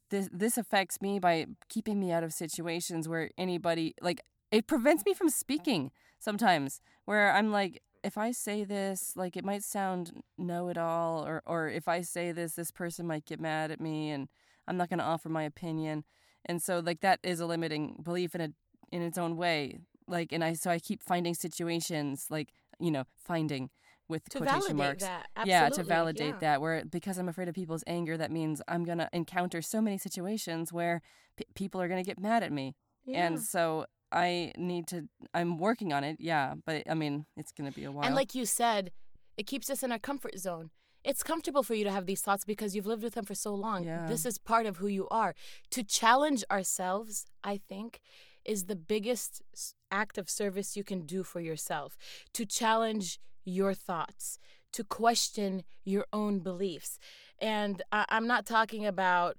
this 0.09 0.27
this 0.33 0.57
affects 0.57 0.99
me 1.01 1.19
by 1.19 1.45
keeping 1.69 1.99
me 1.99 2.11
out 2.11 2.23
of 2.23 2.33
situations 2.33 3.07
where 3.07 3.29
anybody 3.37 3.93
like 4.01 4.21
it 4.51 4.67
prevents 4.67 5.05
me 5.05 5.13
from 5.13 5.29
speaking 5.29 5.91
sometimes 6.19 6.81
where 7.05 7.31
I'm 7.31 7.51
like 7.51 7.83
if 8.03 8.17
I 8.17 8.31
say 8.31 8.63
this 8.63 9.13
like 9.15 9.37
it 9.37 9.45
might 9.45 9.63
sound 9.63 10.23
know 10.37 10.69
it 10.69 10.77
all 10.77 11.25
or 11.25 11.43
or 11.45 11.69
if 11.69 11.87
I 11.87 12.01
say 12.01 12.31
this 12.31 12.55
this 12.55 12.71
person 12.71 13.05
might 13.05 13.25
get 13.25 13.39
mad 13.39 13.69
at 13.69 13.79
me 13.79 14.09
and 14.09 14.27
I'm 14.67 14.77
not 14.77 14.89
going 14.89 14.99
to 14.99 15.05
offer 15.05 15.29
my 15.29 15.43
opinion. 15.43 16.05
And 16.43 16.59
so 16.59 16.79
like 16.79 17.01
that 17.01 17.19
is 17.21 17.39
a 17.39 17.45
limiting 17.45 17.99
belief 18.01 18.33
in 18.33 18.41
a 18.41 18.49
in 18.91 19.03
its 19.03 19.17
own 19.19 19.37
way 19.37 19.79
like 20.07 20.31
and 20.31 20.43
I 20.43 20.53
so 20.53 20.71
I 20.71 20.79
keep 20.79 21.03
finding 21.03 21.35
situations 21.35 22.27
like 22.29 22.49
you 22.79 22.91
know 22.91 23.03
finding 23.17 23.69
with 24.07 24.27
to 24.29 24.39
quotation 24.39 24.77
marks. 24.77 25.03
That. 25.03 25.27
Yeah, 25.45 25.69
to 25.69 25.83
validate 25.83 26.35
yeah. 26.35 26.39
that. 26.39 26.61
Where 26.61 26.83
because 26.85 27.17
I'm 27.17 27.29
afraid 27.29 27.47
of 27.47 27.55
people's 27.55 27.83
anger, 27.87 28.17
that 28.17 28.31
means 28.31 28.61
I'm 28.67 28.83
gonna 28.83 29.09
encounter 29.13 29.61
so 29.61 29.81
many 29.81 29.97
situations 29.97 30.71
where 30.71 31.01
p- 31.37 31.45
people 31.55 31.81
are 31.81 31.87
gonna 31.87 32.03
get 32.03 32.19
mad 32.19 32.43
at 32.43 32.51
me, 32.51 32.75
yeah. 33.05 33.25
and 33.25 33.41
so 33.41 33.85
I 34.11 34.51
need 34.57 34.87
to. 34.87 35.07
I'm 35.33 35.57
working 35.57 35.93
on 35.93 36.03
it. 36.03 36.17
Yeah, 36.19 36.55
but 36.65 36.83
I 36.89 36.93
mean, 36.93 37.25
it's 37.37 37.51
gonna 37.51 37.71
be 37.71 37.83
a 37.83 37.91
while. 37.91 38.05
And 38.05 38.15
like 38.15 38.35
you 38.35 38.45
said, 38.45 38.91
it 39.37 39.47
keeps 39.47 39.69
us 39.69 39.83
in 39.83 39.91
our 39.91 39.99
comfort 39.99 40.37
zone. 40.37 40.71
It's 41.03 41.21
comfortable 41.21 41.61
for 41.61 41.75
you 41.75 41.83
to 41.83 41.91
have 41.91 42.07
these 42.07 42.21
thoughts 42.21 42.45
because 42.45 42.75
you've 42.75 42.87
lived 42.87 43.03
with 43.03 43.13
them 43.13 43.25
for 43.25 43.35
so 43.35 43.53
long. 43.53 43.83
Yeah. 43.83 44.07
This 44.07 44.25
is 44.25 44.39
part 44.39 44.65
of 44.65 44.77
who 44.77 44.87
you 44.87 45.07
are. 45.09 45.35
To 45.69 45.83
challenge 45.83 46.43
ourselves, 46.49 47.27
I 47.43 47.57
think, 47.57 48.01
is 48.43 48.65
the 48.65 48.75
biggest 48.75 49.43
act 49.91 50.17
of 50.17 50.29
service 50.29 50.75
you 50.75 50.83
can 50.83 51.05
do 51.05 51.23
for 51.23 51.39
yourself. 51.39 51.95
To 52.33 52.45
challenge 52.45 53.19
your 53.45 53.73
thoughts, 53.73 54.39
to 54.73 54.83
question 54.83 55.63
your 55.85 56.05
own 56.11 56.39
beliefs. 56.39 56.99
And 57.39 57.81
I- 57.91 58.05
I'm 58.09 58.27
not 58.27 58.45
talking 58.45 58.85
about, 58.85 59.37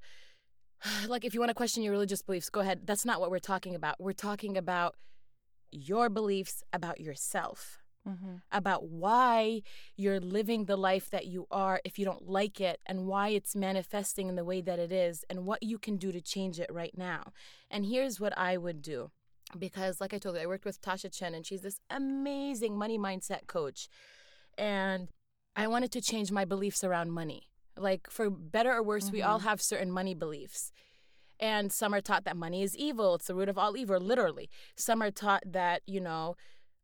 like, 1.09 1.25
if 1.25 1.35
you 1.35 1.41
want 1.41 1.51
to 1.51 1.55
question 1.55 1.83
your 1.83 1.93
religious 1.93 2.23
beliefs, 2.23 2.49
go 2.49 2.61
ahead. 2.61 2.87
That's 2.87 3.05
not 3.05 3.21
what 3.21 3.31
we're 3.31 3.39
talking 3.39 3.75
about. 3.75 3.97
We're 4.01 4.13
talking 4.13 4.57
about 4.57 4.97
your 5.71 6.09
beliefs 6.09 6.63
about 6.73 7.01
yourself. 7.01 7.79
Mm-hmm. 8.09 8.37
About 8.53 8.89
why 8.89 9.63
you're 9.97 10.21
living 10.21 10.67
the 10.67 10.77
life 10.77 11.11
that 11.11 11.27
you 11.27 11.49
are 11.51 11.81
if 11.85 11.99
you 11.99 12.05
don't 12.05 12.29
like 12.29 12.61
it, 12.61 12.79
and 12.87 13.05
why 13.09 13.31
it's 13.31 13.57
manifesting 13.57 14.29
in 14.29 14.37
the 14.37 14.45
way 14.45 14.61
that 14.61 14.79
it 14.79 14.93
is, 14.93 15.25
and 15.29 15.45
what 15.45 15.65
you 15.65 15.77
can 15.77 15.97
do 15.97 16.13
to 16.13 16.21
change 16.21 16.61
it 16.61 16.73
right 16.73 16.97
now. 16.97 17.33
And 17.69 17.85
here's 17.85 18.21
what 18.21 18.33
I 18.39 18.59
would 18.59 18.81
do 18.81 19.11
because 19.59 20.01
like 20.01 20.15
I 20.15 20.19
told 20.19 20.37
you, 20.37 20.43
I 20.43 20.47
worked 20.47 20.65
with 20.65 20.81
Tasha 20.81 21.13
Chen 21.13 21.35
and 21.35 21.47
she's 21.47 21.63
this 21.63 21.81
amazing 21.91 22.77
money 22.77 22.99
mindset 22.99 23.47
coach. 23.47 23.89
And 24.59 25.09
I 25.55 25.67
wanted 25.67 25.93
to 25.93 26.01
change 26.01 26.33
my 26.33 26.45
beliefs 26.45 26.83
around 26.83 27.13
money. 27.13 27.49
Like 27.77 28.09
for 28.11 28.31
better 28.31 28.73
or 28.73 28.83
worse, 28.83 29.11
we 29.11 29.23
all 29.23 29.39
mm-hmm. 29.39 29.49
have 29.49 29.61
certain 29.63 29.91
money 29.91 30.15
beliefs. 30.15 30.73
And 31.39 31.71
some 31.71 31.95
are 31.95 32.01
taught 32.01 32.25
that 32.25 32.37
money 32.37 32.63
is 32.63 32.77
evil, 32.77 33.17
it's 33.17 33.27
the 33.27 33.35
root 33.35 33.51
of 33.51 33.59
all 33.59 33.77
evil, 33.77 34.01
literally. 34.01 34.49
Some 34.75 35.03
are 35.03 35.11
taught 35.11 35.43
that, 35.47 35.83
you 35.87 36.01
know, 36.01 36.37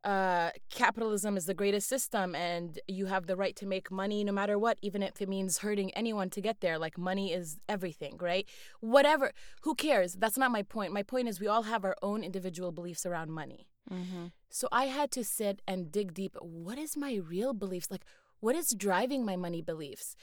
uh, 0.03 0.49
capitalism 0.69 1.37
is 1.37 1.45
the 1.45 1.53
greatest 1.53 1.87
system 1.87 2.35
and 2.35 2.79
you 2.87 3.05
have 3.05 3.25
the 3.25 3.35
right 3.35 3.55
to 3.55 3.65
make 3.65 3.89
money 3.89 4.23
no 4.23 4.31
matter 4.31 4.59
what, 4.59 4.77
even 4.81 5.01
if 5.01 5.21
it 5.21 5.29
means 5.29 5.59
hurting 5.59 5.91
anyone 5.91 6.29
to 6.31 6.41
get 6.41 6.59
there. 6.61 6.77
Like 6.77 6.97
money 6.97 7.31
is 7.31 7.59
everything, 7.69 8.17
right? 8.19 8.47
Whatever. 8.81 9.31
Who 9.61 9.75
cares? 9.75 10.13
That's 10.13 10.37
not 10.37 10.51
my 10.51 10.63
point. 10.63 10.93
My 10.93 11.03
point 11.03 11.27
is 11.27 11.39
we 11.39 11.47
all 11.47 11.63
have 11.63 11.85
our 11.85 11.95
own 12.01 12.23
individual 12.23 12.71
beliefs 12.71 13.05
around 13.05 13.31
money. 13.31 13.67
Mm-hmm. 13.91 14.27
So 14.49 14.67
I 14.71 14.85
had 14.85 15.11
to 15.11 15.23
sit 15.23 15.61
and 15.67 15.91
dig 15.91 16.13
deep. 16.13 16.35
What 16.41 16.77
is 16.77 16.97
my 16.97 17.15
real 17.15 17.53
beliefs? 17.53 17.89
Like, 17.89 18.03
what 18.39 18.55
is 18.55 18.73
driving 18.75 19.25
my 19.25 19.35
money 19.35 19.61
beliefs? 19.61 20.15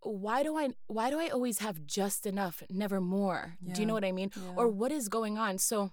Why 0.00 0.42
do 0.42 0.56
I 0.56 0.70
why 0.88 1.10
do 1.10 1.20
I 1.20 1.28
always 1.28 1.60
have 1.60 1.86
just 1.86 2.26
enough, 2.26 2.64
never 2.68 3.00
more? 3.00 3.54
Do 3.72 3.80
you 3.80 3.86
know 3.86 3.94
what 3.94 4.04
I 4.04 4.10
mean? 4.10 4.32
Yeah. 4.34 4.54
Or 4.56 4.66
what 4.66 4.90
is 4.90 5.08
going 5.08 5.38
on? 5.38 5.58
So 5.58 5.92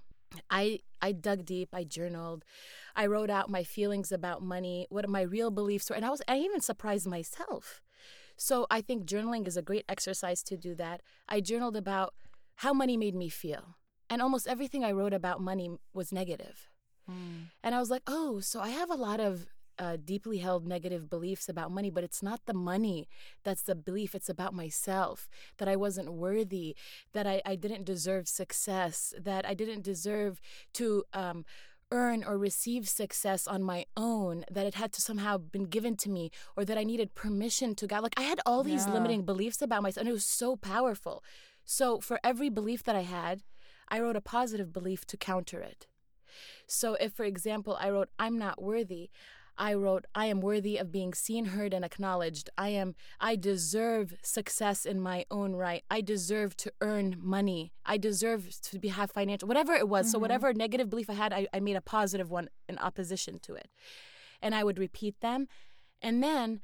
I 0.50 0.80
I 1.02 1.12
dug 1.12 1.46
deep, 1.46 1.70
I 1.74 1.84
journaled, 1.84 2.44
I 2.96 3.06
wrote 3.06 3.30
out 3.30 3.50
my 3.50 3.64
feelings 3.64 4.12
about 4.12 4.42
money, 4.42 4.86
what 4.90 5.08
my 5.10 5.22
real 5.22 5.52
beliefs 5.52 5.90
were, 5.90 5.96
and 5.96 6.06
I 6.06 6.10
was 6.10 6.22
I 6.28 6.38
even 6.38 6.62
surprised 6.62 7.08
myself. 7.08 7.82
So 8.36 8.68
I 8.72 8.82
think 8.82 9.06
journaling 9.06 9.48
is 9.48 9.58
a 9.58 9.62
great 9.62 9.86
exercise 9.90 10.42
to 10.44 10.56
do 10.56 10.74
that. 10.76 11.02
I 11.28 11.42
journaled 11.42 11.76
about 11.76 12.14
how 12.56 12.74
money 12.74 12.96
made 12.96 13.16
me 13.16 13.30
feel. 13.30 13.76
And 14.10 14.22
almost 14.22 14.48
everything 14.48 14.84
I 14.84 14.92
wrote 14.92 15.14
about 15.14 15.42
money 15.42 15.70
was 15.94 16.12
negative. 16.12 16.70
Mm. 17.10 17.52
And 17.64 17.76
I 17.76 17.80
was 17.80 17.90
like, 17.90 18.02
oh, 18.08 18.40
so 18.40 18.60
I 18.60 18.70
have 18.70 18.90
a 18.90 18.96
lot 18.96 19.20
of 19.20 19.48
uh, 19.80 19.98
deeply 20.04 20.40
held 20.40 20.68
negative 20.68 21.10
beliefs 21.10 21.50
about 21.50 21.72
money, 21.72 21.90
but 21.90 22.04
it's 22.04 22.22
not 22.22 22.42
the 22.46 22.54
money 22.54 23.08
that's 23.44 23.64
the 23.64 23.76
belief. 23.76 24.14
It's 24.14 24.30
about 24.30 24.54
myself 24.54 25.30
that 25.58 25.68
I 25.68 25.76
wasn't 25.76 26.14
worthy, 26.14 26.76
that 27.14 27.26
I, 27.26 27.42
I 27.46 27.56
didn't 27.56 27.86
deserve 27.86 28.28
success, 28.28 29.14
that 29.20 29.46
I 29.46 29.54
didn't 29.54 29.84
deserve 29.84 30.42
to 30.74 31.04
um, 31.14 31.46
earn 31.92 32.24
or 32.24 32.38
receive 32.38 32.88
success 32.88 33.48
on 33.48 33.64
my 33.64 33.86
own, 33.98 34.46
that 34.52 34.68
it 34.68 34.76
had 34.76 34.92
to 34.94 35.02
somehow 35.02 35.38
been 35.38 35.66
given 35.66 35.96
to 35.98 36.10
me, 36.10 36.30
or 36.56 36.64
that 36.66 36.78
I 36.78 36.84
needed 36.84 37.16
permission 37.16 37.74
to 37.76 37.88
God. 37.88 38.04
Like 38.04 38.20
I 38.20 38.24
had 38.24 38.40
all 38.46 38.64
these 38.64 38.86
Yeah. 38.88 38.94
limiting 38.94 39.24
beliefs 39.26 39.62
about 39.62 39.82
myself, 39.82 40.02
and 40.02 40.10
it 40.10 40.14
was 40.14 40.26
so 40.26 40.56
powerful. 40.56 41.24
So 41.66 42.00
for 42.00 42.20
every 42.24 42.50
belief 42.50 42.84
that 42.84 42.96
I 42.96 43.04
had, 43.04 43.42
I 43.88 44.00
wrote 44.00 44.16
a 44.16 44.22
positive 44.22 44.72
belief 44.72 45.06
to 45.08 45.18
counter 45.18 45.62
it. 45.62 45.88
So 46.68 46.94
if, 46.96 47.14
for 47.14 47.26
example, 47.26 47.76
I 47.80 47.90
wrote, 47.90 48.10
I'm 48.20 48.38
not 48.38 48.62
worthy, 48.62 49.10
I 49.60 49.74
wrote, 49.74 50.06
I 50.16 50.28
am 50.28 50.40
worthy 50.40 50.78
of 50.78 50.90
being 50.90 51.14
seen, 51.14 51.46
heard, 51.46 51.74
and 51.74 51.84
acknowledged. 51.84 52.50
I 52.58 52.70
am, 52.70 52.96
I 53.20 53.36
deserve 53.36 54.14
success 54.24 54.86
in 54.86 55.02
my 55.02 55.26
own 55.30 55.54
right. 55.54 55.84
I 55.92 56.00
deserve 56.00 56.56
to 56.58 56.72
earn 56.80 57.18
money. 57.20 57.74
I 57.86 57.98
deserve 57.98 58.62
to 58.62 58.80
be, 58.80 58.88
have 58.88 59.12
financial, 59.12 59.50
whatever 59.50 59.74
it 59.74 59.90
was. 59.90 60.10
So 60.10 60.16
mm-hmm. 60.16 60.22
whatever 60.22 60.54
negative 60.54 60.90
belief 60.90 61.10
I 61.10 61.14
had, 61.14 61.34
I, 61.34 61.48
I 61.54 61.60
made 61.60 61.76
a 61.76 61.82
positive 61.82 62.32
one 62.32 62.48
in 62.70 62.78
opposition 62.78 63.38
to 63.40 63.56
it. 63.56 63.68
And 64.42 64.56
I 64.56 64.64
would 64.64 64.80
repeat 64.80 65.20
them. 65.20 65.50
And 66.02 66.24
then 66.24 66.62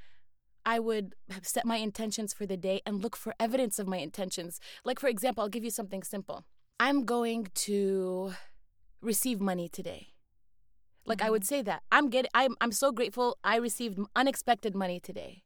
I 0.65 0.79
would 0.79 1.15
set 1.41 1.65
my 1.65 1.75
intentions 1.75 2.33
for 2.33 2.45
the 2.45 2.57
day 2.57 2.81
and 2.85 3.03
look 3.03 3.17
for 3.17 3.35
evidence 3.41 3.77
of 3.77 3.87
my 3.87 3.97
intentions. 3.97 4.61
Like, 4.85 4.99
for 4.99 5.07
example, 5.09 5.43
I'll 5.43 5.49
give 5.49 5.65
you 5.65 5.69
something 5.69 6.01
simple. 6.01 6.45
I'm 6.79 7.03
going 7.03 7.49
to 7.55 8.33
receive 9.01 9.41
money 9.41 9.67
today. 9.67 10.14
Like 11.05 11.21
I 11.21 11.29
would 11.29 11.45
say 11.45 11.61
that 11.61 11.83
I'm 11.91 12.09
getting 12.09 12.31
I'm 12.33 12.55
I'm 12.59 12.71
so 12.71 12.91
grateful 12.91 13.37
I 13.43 13.57
received 13.57 13.99
unexpected 14.15 14.75
money 14.75 14.99
today. 14.99 15.43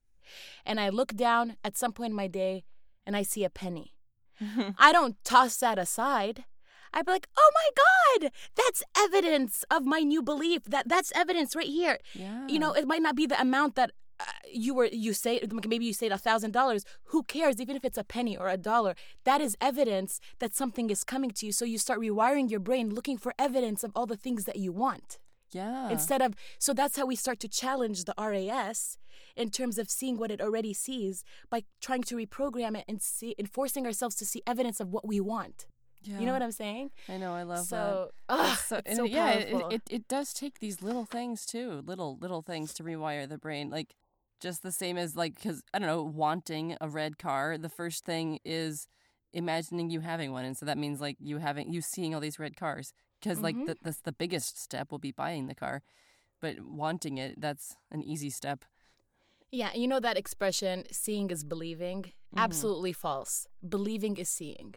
And 0.65 0.79
I 0.79 0.89
look 0.89 1.15
down 1.15 1.57
at 1.63 1.77
some 1.77 1.91
point 1.91 2.11
in 2.11 2.15
my 2.15 2.27
day 2.27 2.63
and 3.05 3.15
I 3.15 3.23
see 3.23 3.43
a 3.43 3.49
penny. 3.49 3.93
I 4.77 4.91
don't 4.91 5.17
toss 5.23 5.57
that 5.57 5.77
aside. 5.77 6.45
I'd 6.93 7.05
be 7.05 7.11
like, 7.11 7.27
"Oh 7.37 7.51
my 7.53 7.69
god, 7.83 8.31
that's 8.55 8.83
evidence 8.97 9.63
of 9.69 9.85
my 9.85 9.99
new 9.99 10.23
belief. 10.23 10.63
That 10.65 10.87
that's 10.87 11.11
evidence 11.13 11.55
right 11.55 11.67
here." 11.67 11.99
Yeah. 12.13 12.47
You 12.47 12.57
know, 12.57 12.73
it 12.73 12.87
might 12.87 13.01
not 13.01 13.15
be 13.15 13.27
the 13.27 13.39
amount 13.39 13.75
that 13.75 13.91
uh, 14.19 14.25
you 14.51 14.73
were 14.73 14.85
you 14.85 15.13
say 15.13 15.39
maybe 15.67 15.85
you 15.85 15.93
say 15.93 16.07
a 16.07 16.17
thousand 16.17 16.51
dollars. 16.51 16.85
Who 17.05 17.23
cares? 17.23 17.59
Even 17.59 17.75
if 17.75 17.85
it's 17.85 17.97
a 17.97 18.03
penny 18.03 18.35
or 18.35 18.47
a 18.47 18.57
dollar, 18.57 18.95
that 19.23 19.39
is 19.39 19.55
evidence 19.61 20.19
that 20.39 20.55
something 20.55 20.89
is 20.89 21.03
coming 21.03 21.31
to 21.31 21.45
you. 21.45 21.51
So 21.51 21.65
you 21.65 21.77
start 21.77 21.99
rewiring 21.99 22.49
your 22.49 22.59
brain, 22.59 22.89
looking 22.89 23.17
for 23.17 23.33
evidence 23.37 23.83
of 23.83 23.91
all 23.95 24.07
the 24.07 24.17
things 24.17 24.45
that 24.45 24.55
you 24.55 24.71
want 24.71 25.19
Yeah. 25.51 25.89
instead 25.89 26.21
of 26.21 26.35
so 26.59 26.73
that's 26.73 26.95
how 26.95 27.05
we 27.05 27.15
start 27.15 27.39
to 27.39 27.47
challenge 27.47 28.05
the 28.05 28.13
RAS 28.17 28.97
in 29.35 29.49
terms 29.49 29.77
of 29.77 29.89
seeing 29.89 30.17
what 30.17 30.31
it 30.31 30.41
already 30.41 30.73
sees 30.73 31.23
by 31.49 31.63
trying 31.81 32.03
to 32.03 32.15
reprogram 32.15 32.77
it 32.77 32.85
and 32.87 33.01
see 33.01 33.35
and 33.39 33.49
forcing 33.49 33.85
ourselves 33.85 34.15
to 34.17 34.25
see 34.25 34.41
evidence 34.45 34.79
of 34.79 34.89
what 34.91 35.07
we 35.07 35.19
want. 35.19 35.65
yeah. 36.03 36.19
You 36.19 36.25
know 36.25 36.33
what 36.33 36.41
I'm 36.41 36.51
saying? 36.51 36.91
I 37.07 37.17
know. 37.17 37.33
I 37.33 37.43
love 37.43 37.59
that. 37.59 37.65
so, 37.65 38.11
It's 38.11 38.15
ugh, 38.29 38.57
so, 38.57 38.75
it's 38.77 38.87
and 38.87 38.97
so 38.97 39.03
yeah, 39.05 39.31
it, 39.31 39.63
it, 39.71 39.81
it 39.89 40.07
does 40.07 40.33
take 40.33 40.59
these 40.59 40.81
little 40.81 41.05
things 41.05 41.45
too, 41.45 41.83
little 41.85 42.17
little 42.19 42.41
things 42.41 42.73
to 42.75 42.83
rewire 42.83 43.27
the 43.27 43.37
brain. 43.37 43.69
Like 43.69 43.95
just 44.39 44.63
the 44.63 44.71
same 44.71 44.97
as 44.97 45.15
like 45.15 45.35
because 45.35 45.63
I 45.73 45.79
don't 45.79 45.87
know, 45.87 46.03
wanting 46.03 46.77
a 46.79 46.87
red 46.89 47.17
car. 47.17 47.57
The 47.57 47.69
first 47.69 48.05
thing 48.05 48.39
is 48.45 48.87
imagining 49.33 49.89
you 49.89 49.99
having 49.99 50.31
one, 50.31 50.45
and 50.45 50.57
so 50.57 50.65
that 50.65 50.77
means 50.77 51.01
like 51.01 51.17
you 51.19 51.37
having 51.37 51.71
you 51.71 51.81
seeing 51.81 52.13
all 52.13 52.21
these 52.21 52.39
red 52.39 52.55
cars. 52.55 52.93
Because 53.19 53.41
like 53.41 53.55
Mhm. 53.55 53.65
the, 53.67 53.77
that's 53.83 54.01
the 54.01 54.11
biggest 54.11 54.57
step 54.57 54.91
will 54.91 54.99
be 54.99 55.11
buying 55.11 55.47
the 55.47 55.55
car, 55.55 55.81
but 56.39 56.59
wanting 56.61 57.17
it 57.17 57.39
that's 57.41 57.75
an 57.91 58.01
easy 58.03 58.29
step. 58.29 58.65
Yeah, 59.51 59.73
you 59.73 59.87
know 59.87 59.99
that 59.99 60.17
expression, 60.17 60.83
seeing 60.91 61.31
is 61.31 61.43
believing? 61.43 62.03
Mm-hmm. 62.03 62.39
Absolutely 62.39 62.93
false. 62.93 63.47
Believing 63.67 64.17
is 64.17 64.29
seeing. 64.29 64.75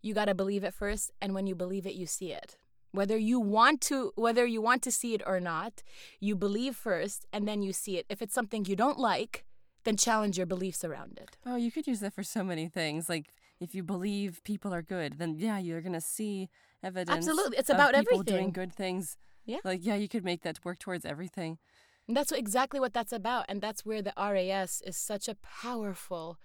You 0.00 0.14
got 0.14 0.26
to 0.26 0.34
believe 0.34 0.64
it 0.64 0.72
first, 0.74 1.12
and 1.20 1.34
when 1.34 1.46
you 1.46 1.54
believe 1.54 1.86
it, 1.86 1.94
you 1.94 2.06
see 2.06 2.32
it. 2.32 2.56
Whether 2.92 3.18
you 3.18 3.38
want 3.38 3.82
to 3.82 4.12
whether 4.16 4.46
you 4.46 4.62
want 4.62 4.82
to 4.84 4.90
see 4.90 5.12
it 5.14 5.22
or 5.26 5.40
not, 5.40 5.82
you 6.20 6.34
believe 6.34 6.74
first 6.74 7.26
and 7.32 7.46
then 7.46 7.60
you 7.62 7.72
see 7.72 7.98
it. 7.98 8.06
If 8.08 8.22
it's 8.22 8.32
something 8.34 8.64
you 8.64 8.76
don't 8.76 8.98
like, 8.98 9.44
then 9.84 9.96
challenge 9.96 10.38
your 10.38 10.46
beliefs 10.46 10.82
around 10.84 11.18
it. 11.18 11.36
Oh, 11.44 11.56
you 11.56 11.70
could 11.70 11.86
use 11.86 12.00
that 12.00 12.14
for 12.14 12.22
so 12.22 12.42
many 12.42 12.66
things. 12.66 13.08
Like 13.10 13.34
if 13.60 13.74
you 13.74 13.82
believe 13.82 14.42
people 14.42 14.72
are 14.72 14.80
good, 14.80 15.18
then 15.18 15.36
yeah, 15.38 15.58
you're 15.58 15.82
gonna 15.82 16.00
see 16.00 16.48
evidence. 16.82 17.26
Absolutely. 17.26 17.58
It's 17.58 17.70
about 17.70 17.94
people 17.94 18.20
everything. 18.20 18.34
doing 18.34 18.52
good 18.52 18.72
things. 18.72 19.16
Yeah. 19.44 19.58
Like 19.64 19.80
yeah, 19.82 19.94
you 19.94 20.08
could 20.08 20.24
make 20.24 20.42
that 20.42 20.64
work 20.64 20.78
towards 20.78 21.04
everything. 21.04 21.58
And 22.06 22.16
that's 22.16 22.32
exactly 22.32 22.80
what 22.80 22.94
that's 22.94 23.12
about. 23.12 23.44
And 23.48 23.60
that's 23.60 23.84
where 23.84 24.00
the 24.00 24.14
RAS 24.16 24.82
is 24.86 24.96
such 24.96 25.28
a 25.28 25.34
powerful 25.34 26.38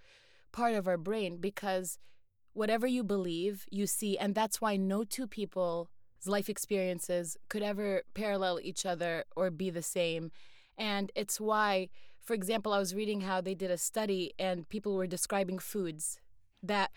part 0.52 0.74
of 0.74 0.86
our 0.86 0.98
brain 0.98 1.38
because 1.38 1.98
whatever 2.52 2.86
you 2.86 3.02
believe, 3.02 3.66
you 3.70 3.86
see. 3.86 4.16
And 4.18 4.34
that's 4.34 4.60
why 4.60 4.76
no 4.76 5.04
two 5.04 5.26
people's 5.26 5.88
life 6.26 6.50
experiences 6.50 7.36
could 7.48 7.62
ever 7.62 8.02
parallel 8.12 8.60
each 8.62 8.84
other 8.84 9.24
or 9.34 9.50
be 9.50 9.70
the 9.70 9.82
same. 9.82 10.30
And 10.76 11.10
it's 11.14 11.40
why, 11.40 11.88
for 12.22 12.34
example, 12.34 12.72
I 12.72 12.78
was 12.78 12.94
reading 12.94 13.22
how 13.22 13.40
they 13.40 13.54
did 13.54 13.70
a 13.70 13.78
study 13.78 14.34
and 14.38 14.68
people 14.68 14.94
were 14.94 15.06
describing 15.06 15.58
foods 15.58 16.20
that, 16.62 16.90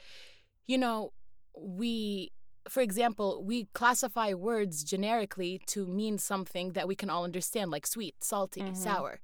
you 0.67 0.77
know, 0.77 1.13
we 1.58 2.32
for 2.72 2.82
example, 2.82 3.44
we 3.44 3.66
classify 3.74 4.34
words 4.34 4.84
generically 4.84 5.62
to 5.68 5.86
mean 5.86 6.18
something 6.18 6.72
that 6.74 6.88
we 6.88 6.96
can 6.96 7.10
all 7.10 7.24
understand, 7.24 7.72
like 7.72 7.88
sweet, 7.88 8.24
salty, 8.24 8.62
Mhm. 8.62 8.76
sour. 8.78 9.20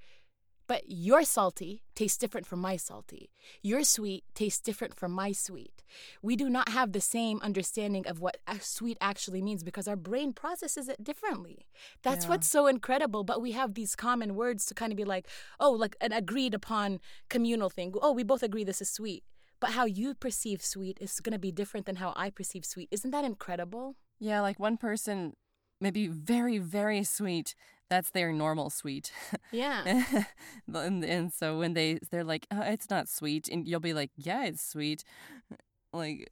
But 0.65 0.83
your 0.87 1.23
salty 1.25 1.83
tastes 1.93 2.17
different 2.17 2.47
from 2.47 2.59
my 2.61 2.77
salty. 2.77 3.29
Your 3.61 3.83
sweet 3.83 4.23
tastes 4.33 4.61
different 4.61 4.95
from 4.95 5.11
my 5.11 5.33
sweet. 5.33 5.83
We 6.21 6.37
do 6.37 6.49
not 6.49 6.69
have 6.69 6.93
the 6.93 7.01
same 7.01 7.39
understanding 7.41 8.07
of 8.07 8.21
what 8.21 8.37
a 8.47 8.61
sweet 8.61 8.97
actually 9.01 9.41
means 9.41 9.61
because 9.63 9.89
our 9.89 9.97
brain 9.97 10.31
processes 10.31 10.87
it 10.87 11.03
differently. 11.03 11.67
That's 12.01 12.23
Yeah. 12.25 12.29
what's 12.29 12.47
so 12.49 12.67
incredible. 12.67 13.25
But 13.25 13.41
we 13.41 13.51
have 13.51 13.73
these 13.73 13.93
common 13.95 14.35
words 14.35 14.65
to 14.67 14.73
kind 14.73 14.93
of 14.93 14.97
be 14.97 15.03
like, 15.03 15.27
oh, 15.59 15.71
like 15.71 15.97
an 15.99 16.13
agreed 16.13 16.53
upon 16.53 17.01
communal 17.27 17.69
thing. 17.69 17.93
Oh, 18.01 18.13
we 18.13 18.23
both 18.23 18.41
agree 18.41 18.63
this 18.63 18.81
is 18.81 18.89
sweet. 18.89 19.25
But 19.63 19.71
how 19.71 19.85
you 19.85 20.13
perceive 20.13 20.61
sweet 20.61 20.97
is 20.99 21.21
going 21.21 21.31
to 21.31 21.39
be 21.39 21.49
different 21.49 21.85
than 21.85 21.95
how 21.95 22.11
I 22.17 22.31
perceive 22.31 22.65
sweet. 22.65 22.89
Isn't 22.91 23.11
that 23.11 23.23
incredible? 23.23 23.95
Yeah, 24.19 24.41
like 24.41 24.59
one 24.59 24.75
person 24.75 25.37
maybe 25.79 26.07
very 26.07 26.57
very 26.57 27.05
sweet. 27.05 27.55
That's 27.89 28.09
their 28.09 28.33
normal 28.33 28.69
sweet. 28.69 29.13
Yeah. 29.53 30.25
and, 30.73 31.05
and 31.05 31.31
so 31.31 31.59
when 31.59 31.75
they 31.75 31.99
they're 32.11 32.25
like, 32.25 32.45
oh, 32.51 32.59
it's 32.59 32.89
not 32.89 33.07
sweet, 33.07 33.47
and 33.47 33.65
you'll 33.65 33.79
be 33.79 33.93
like, 33.93 34.11
yeah, 34.17 34.43
it's 34.43 34.61
sweet. 34.61 35.05
Like 35.93 36.27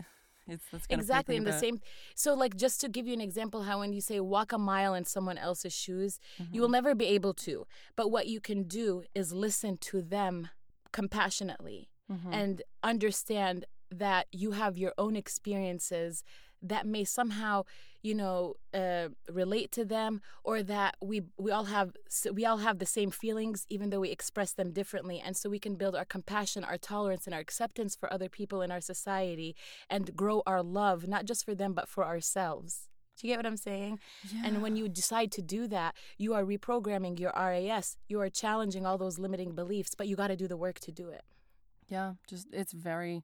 it's 0.47 0.65
that's 0.71 0.88
exactly 0.89 1.38
of 1.38 1.41
in 1.41 1.43
the 1.43 1.53
same 1.53 1.79
so 2.15 2.33
like 2.33 2.57
just 2.57 2.81
to 2.81 2.89
give 2.89 3.05
you 3.05 3.13
an 3.13 3.21
example 3.21 3.61
how 3.61 3.77
when 3.77 3.93
you 3.93 4.01
say 4.01 4.19
walk 4.19 4.51
a 4.51 4.57
mile 4.57 4.95
in 4.95 5.05
someone 5.05 5.38
else's 5.38 5.71
shoes 5.71 6.19
you 6.51 6.61
will 6.61 6.67
mm-hmm. 6.67 6.73
never 6.73 6.95
be 6.95 7.05
able 7.05 7.31
to 7.31 7.67
but 7.95 8.09
what 8.09 8.25
you 8.25 8.41
can 8.41 8.63
do 8.63 9.03
is 9.13 9.31
listen 9.31 9.77
to 9.77 10.01
them 10.01 10.50
compassionately 10.91 11.90
Mm-hmm. 12.12 12.34
and 12.34 12.62
understand 12.84 13.65
that 13.89 14.27
you 14.32 14.51
have 14.51 14.77
your 14.77 14.94
own 14.98 15.15
experiences 15.15 16.24
that 16.62 16.86
may 16.86 17.03
somehow 17.03 17.63
you 18.01 18.13
know 18.13 18.56
uh, 18.74 19.10
relate 19.30 19.72
to 19.72 19.86
them 19.86 20.22
or 20.44 20.63
that 20.63 20.96
we 21.01 21.22
we 21.38 21.51
all 21.51 21.65
have 21.65 21.91
we 22.34 22.46
all 22.46 22.58
have 22.58 22.80
the 22.80 22.86
same 22.86 23.12
feelings 23.12 23.65
even 23.70 23.89
though 23.89 24.00
we 24.00 24.10
express 24.10 24.53
them 24.53 24.72
differently 24.72 25.22
and 25.24 25.36
so 25.38 25.50
we 25.50 25.60
can 25.60 25.75
build 25.75 25.96
our 25.96 26.06
compassion 26.06 26.63
our 26.63 26.77
tolerance 26.77 27.25
and 27.25 27.34
our 27.34 27.39
acceptance 27.39 27.96
for 27.96 28.12
other 28.12 28.30
people 28.30 28.62
in 28.62 28.72
our 28.72 28.82
society 28.82 29.56
and 29.89 30.15
grow 30.15 30.41
our 30.46 30.62
love 30.62 31.08
not 31.08 31.25
just 31.25 31.46
for 31.46 31.56
them 31.56 31.74
but 31.74 31.88
for 31.88 32.06
ourselves 32.06 32.88
do 33.18 33.27
you 33.27 33.34
get 33.34 33.39
what 33.39 33.46
I'm 33.46 33.58
saying? 33.58 34.00
Yeah. 34.34 34.44
And 34.46 34.62
when 34.63 34.75
you 34.75 34.89
decide 34.89 35.32
to 35.34 35.44
do 35.44 35.68
that, 35.68 35.94
you 36.18 36.34
are 36.34 36.44
reprogramming 36.44 37.20
your 37.20 37.32
RAS. 37.36 37.98
You 38.08 38.20
are 38.22 38.30
challenging 38.30 38.86
all 38.86 38.98
those 38.98 39.20
limiting 39.20 39.53
beliefs, 39.53 39.94
but 39.96 40.08
you 40.08 40.15
got 40.15 40.30
to 40.30 40.36
do 40.36 40.48
the 40.48 40.58
work 40.58 40.80
to 40.80 40.91
do 40.91 41.10
it. 41.10 41.22
Yeah, 41.91 42.13
just 42.27 42.48
it's 42.53 42.74
very 42.74 43.24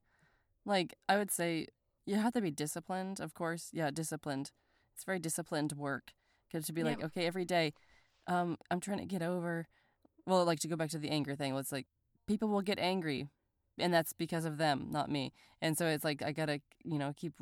like 0.65 0.95
I 1.09 1.17
would 1.17 1.31
say 1.31 1.67
you 2.05 2.15
have 2.17 2.33
to 2.33 2.41
be 2.41 2.51
disciplined, 2.51 3.19
of 3.21 3.33
course. 3.33 3.69
Yeah, 3.73 3.91
disciplined. 3.91 4.51
It's 4.95 5.05
very 5.05 5.19
disciplined 5.19 5.73
work. 5.73 6.13
Cuz 6.51 6.67
to 6.67 6.73
be 6.73 6.83
like, 6.83 7.03
okay, 7.03 7.25
every 7.25 7.45
day 7.45 7.73
um 8.27 8.57
I'm 8.71 8.81
trying 8.81 8.99
to 8.99 9.05
get 9.05 9.23
over 9.23 9.67
well, 10.25 10.45
like 10.45 10.59
to 10.61 10.67
go 10.67 10.75
back 10.75 10.89
to 10.91 10.99
the 10.99 11.09
anger 11.09 11.35
thing, 11.35 11.55
it's 11.55 11.71
like 11.71 11.87
people 12.27 12.49
will 12.49 12.61
get 12.61 12.79
angry 12.79 13.29
and 13.79 13.93
that's 13.93 14.13
because 14.13 14.45
of 14.45 14.57
them, 14.57 14.87
not 14.91 15.09
me. 15.09 15.33
And 15.61 15.77
so 15.77 15.87
it's 15.87 16.03
like 16.03 16.21
I 16.21 16.31
got 16.33 16.47
to, 16.47 16.59
you 16.83 16.97
know, 16.99 17.13
keep 17.15 17.33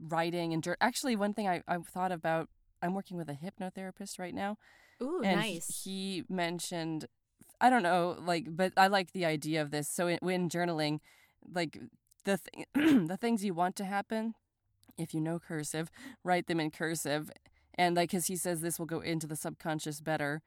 writing 0.00 0.52
and 0.52 0.62
jour- 0.62 0.76
actually 0.80 1.16
one 1.16 1.34
thing 1.34 1.48
I 1.48 1.62
I 1.68 1.78
thought 1.78 2.12
about 2.12 2.50
I'm 2.82 2.94
working 2.94 3.16
with 3.16 3.30
a 3.30 3.34
hypnotherapist 3.34 4.18
right 4.18 4.34
now 4.34 4.58
Ooh, 5.02 5.22
and 5.24 5.40
nice. 5.40 5.82
he 5.84 6.24
mentioned 6.28 7.06
i 7.60 7.70
don't 7.70 7.82
know 7.82 8.16
like 8.24 8.46
but 8.50 8.72
i 8.76 8.86
like 8.86 9.12
the 9.12 9.24
idea 9.24 9.60
of 9.62 9.70
this 9.70 9.88
so 9.88 10.06
in, 10.06 10.18
when 10.22 10.48
journaling 10.48 11.00
like 11.52 11.78
the 12.24 12.38
th- 12.38 12.66
the 13.08 13.16
things 13.20 13.44
you 13.44 13.54
want 13.54 13.76
to 13.76 13.84
happen 13.84 14.34
if 14.96 15.14
you 15.14 15.20
know 15.20 15.38
cursive 15.38 15.90
write 16.22 16.46
them 16.46 16.60
in 16.60 16.70
cursive 16.70 17.30
and 17.74 17.96
like 17.96 18.10
because 18.10 18.26
he 18.26 18.36
says 18.36 18.60
this 18.60 18.78
will 18.78 18.86
go 18.86 19.00
into 19.00 19.26
the 19.26 19.36
subconscious 19.36 20.00
better 20.00 20.42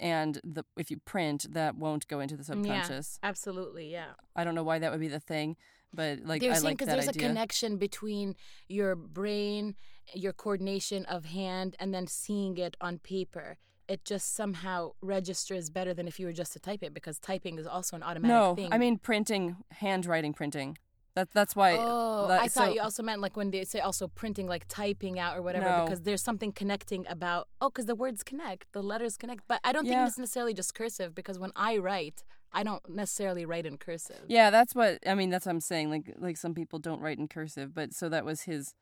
and 0.00 0.40
the 0.42 0.64
if 0.76 0.90
you 0.90 0.98
print 1.04 1.46
that 1.52 1.76
won't 1.76 2.06
go 2.08 2.20
into 2.20 2.36
the 2.36 2.44
subconscious 2.44 3.18
Yeah, 3.22 3.28
Absolutely, 3.28 3.90
yeah. 3.92 4.12
i 4.34 4.44
don't 4.44 4.54
know 4.54 4.64
why 4.64 4.78
that 4.78 4.90
would 4.90 5.00
be 5.00 5.08
the 5.08 5.20
thing 5.20 5.56
but 5.92 6.20
like 6.24 6.40
They're 6.40 6.50
i 6.50 6.54
saying 6.54 6.64
like 6.64 6.78
that 6.78 6.86
there's 6.86 7.08
idea 7.08 7.26
a 7.26 7.28
connection 7.28 7.76
between 7.76 8.34
your 8.68 8.96
brain, 8.96 9.76
your 10.12 10.32
coordination 10.32 11.04
of 11.04 11.26
hand, 11.26 11.76
and 11.78 11.94
then 11.94 12.08
seeing 12.08 12.58
it 12.58 12.76
on 12.80 12.98
paper. 12.98 13.58
It 13.88 14.04
just 14.04 14.34
somehow 14.34 14.92
registers 15.02 15.68
better 15.68 15.92
than 15.92 16.08
if 16.08 16.18
you 16.18 16.26
were 16.26 16.32
just 16.32 16.52
to 16.54 16.58
type 16.60 16.82
it 16.82 16.94
because 16.94 17.18
typing 17.18 17.58
is 17.58 17.66
also 17.66 17.96
an 17.96 18.02
automatic 18.02 18.34
no 18.34 18.54
thing. 18.54 18.72
i 18.72 18.78
mean 18.78 18.96
printing 18.98 19.56
handwriting 19.72 20.32
printing 20.32 20.78
that, 21.16 21.28
that's 21.32 21.54
why 21.54 21.76
Oh, 21.78 22.26
that- 22.26 22.40
I 22.40 22.48
thought 22.48 22.68
so- 22.68 22.74
you 22.74 22.80
also 22.80 23.02
meant 23.04 23.20
like 23.20 23.36
when 23.36 23.50
they 23.52 23.62
say 23.64 23.78
also 23.78 24.08
printing, 24.08 24.48
like 24.48 24.64
typing 24.66 25.16
out 25.20 25.36
or 25.36 25.42
whatever, 25.42 25.66
No. 25.70 25.84
because 25.84 26.02
there's 26.02 26.20
something 26.20 26.50
connecting 26.50 27.06
about. 27.06 27.46
Oh, 27.60 27.68
because 27.70 27.86
the 27.86 27.94
words 27.94 28.24
connect, 28.24 28.72
the 28.72 28.82
letters 28.82 29.16
connect. 29.16 29.42
But 29.46 29.60
I 29.62 29.70
don't 29.72 29.86
Yeah. 29.86 29.98
think 29.98 30.08
it's 30.08 30.18
necessarily 30.18 30.54
just 30.54 30.74
cursive 30.74 31.14
because 31.14 31.38
when 31.38 31.52
I 31.54 31.76
write, 31.78 32.24
I 32.52 32.64
don't 32.64 32.82
necessarily 32.88 33.44
write 33.46 33.64
in 33.64 33.78
cursive. 33.78 34.24
Yeah, 34.26 34.50
that's 34.50 34.74
what 34.74 34.98
I 35.06 35.14
mean. 35.14 35.30
That's 35.30 35.46
what 35.46 35.52
I'm 35.52 35.60
saying. 35.60 35.88
Like, 35.88 36.12
like 36.18 36.36
some 36.36 36.52
people 36.52 36.80
don't 36.80 37.00
write 37.00 37.18
in 37.20 37.28
cursive, 37.28 37.72
but 37.74 37.94
so 37.94 38.08
that 38.08 38.24
was 38.24 38.40
his 38.42 38.74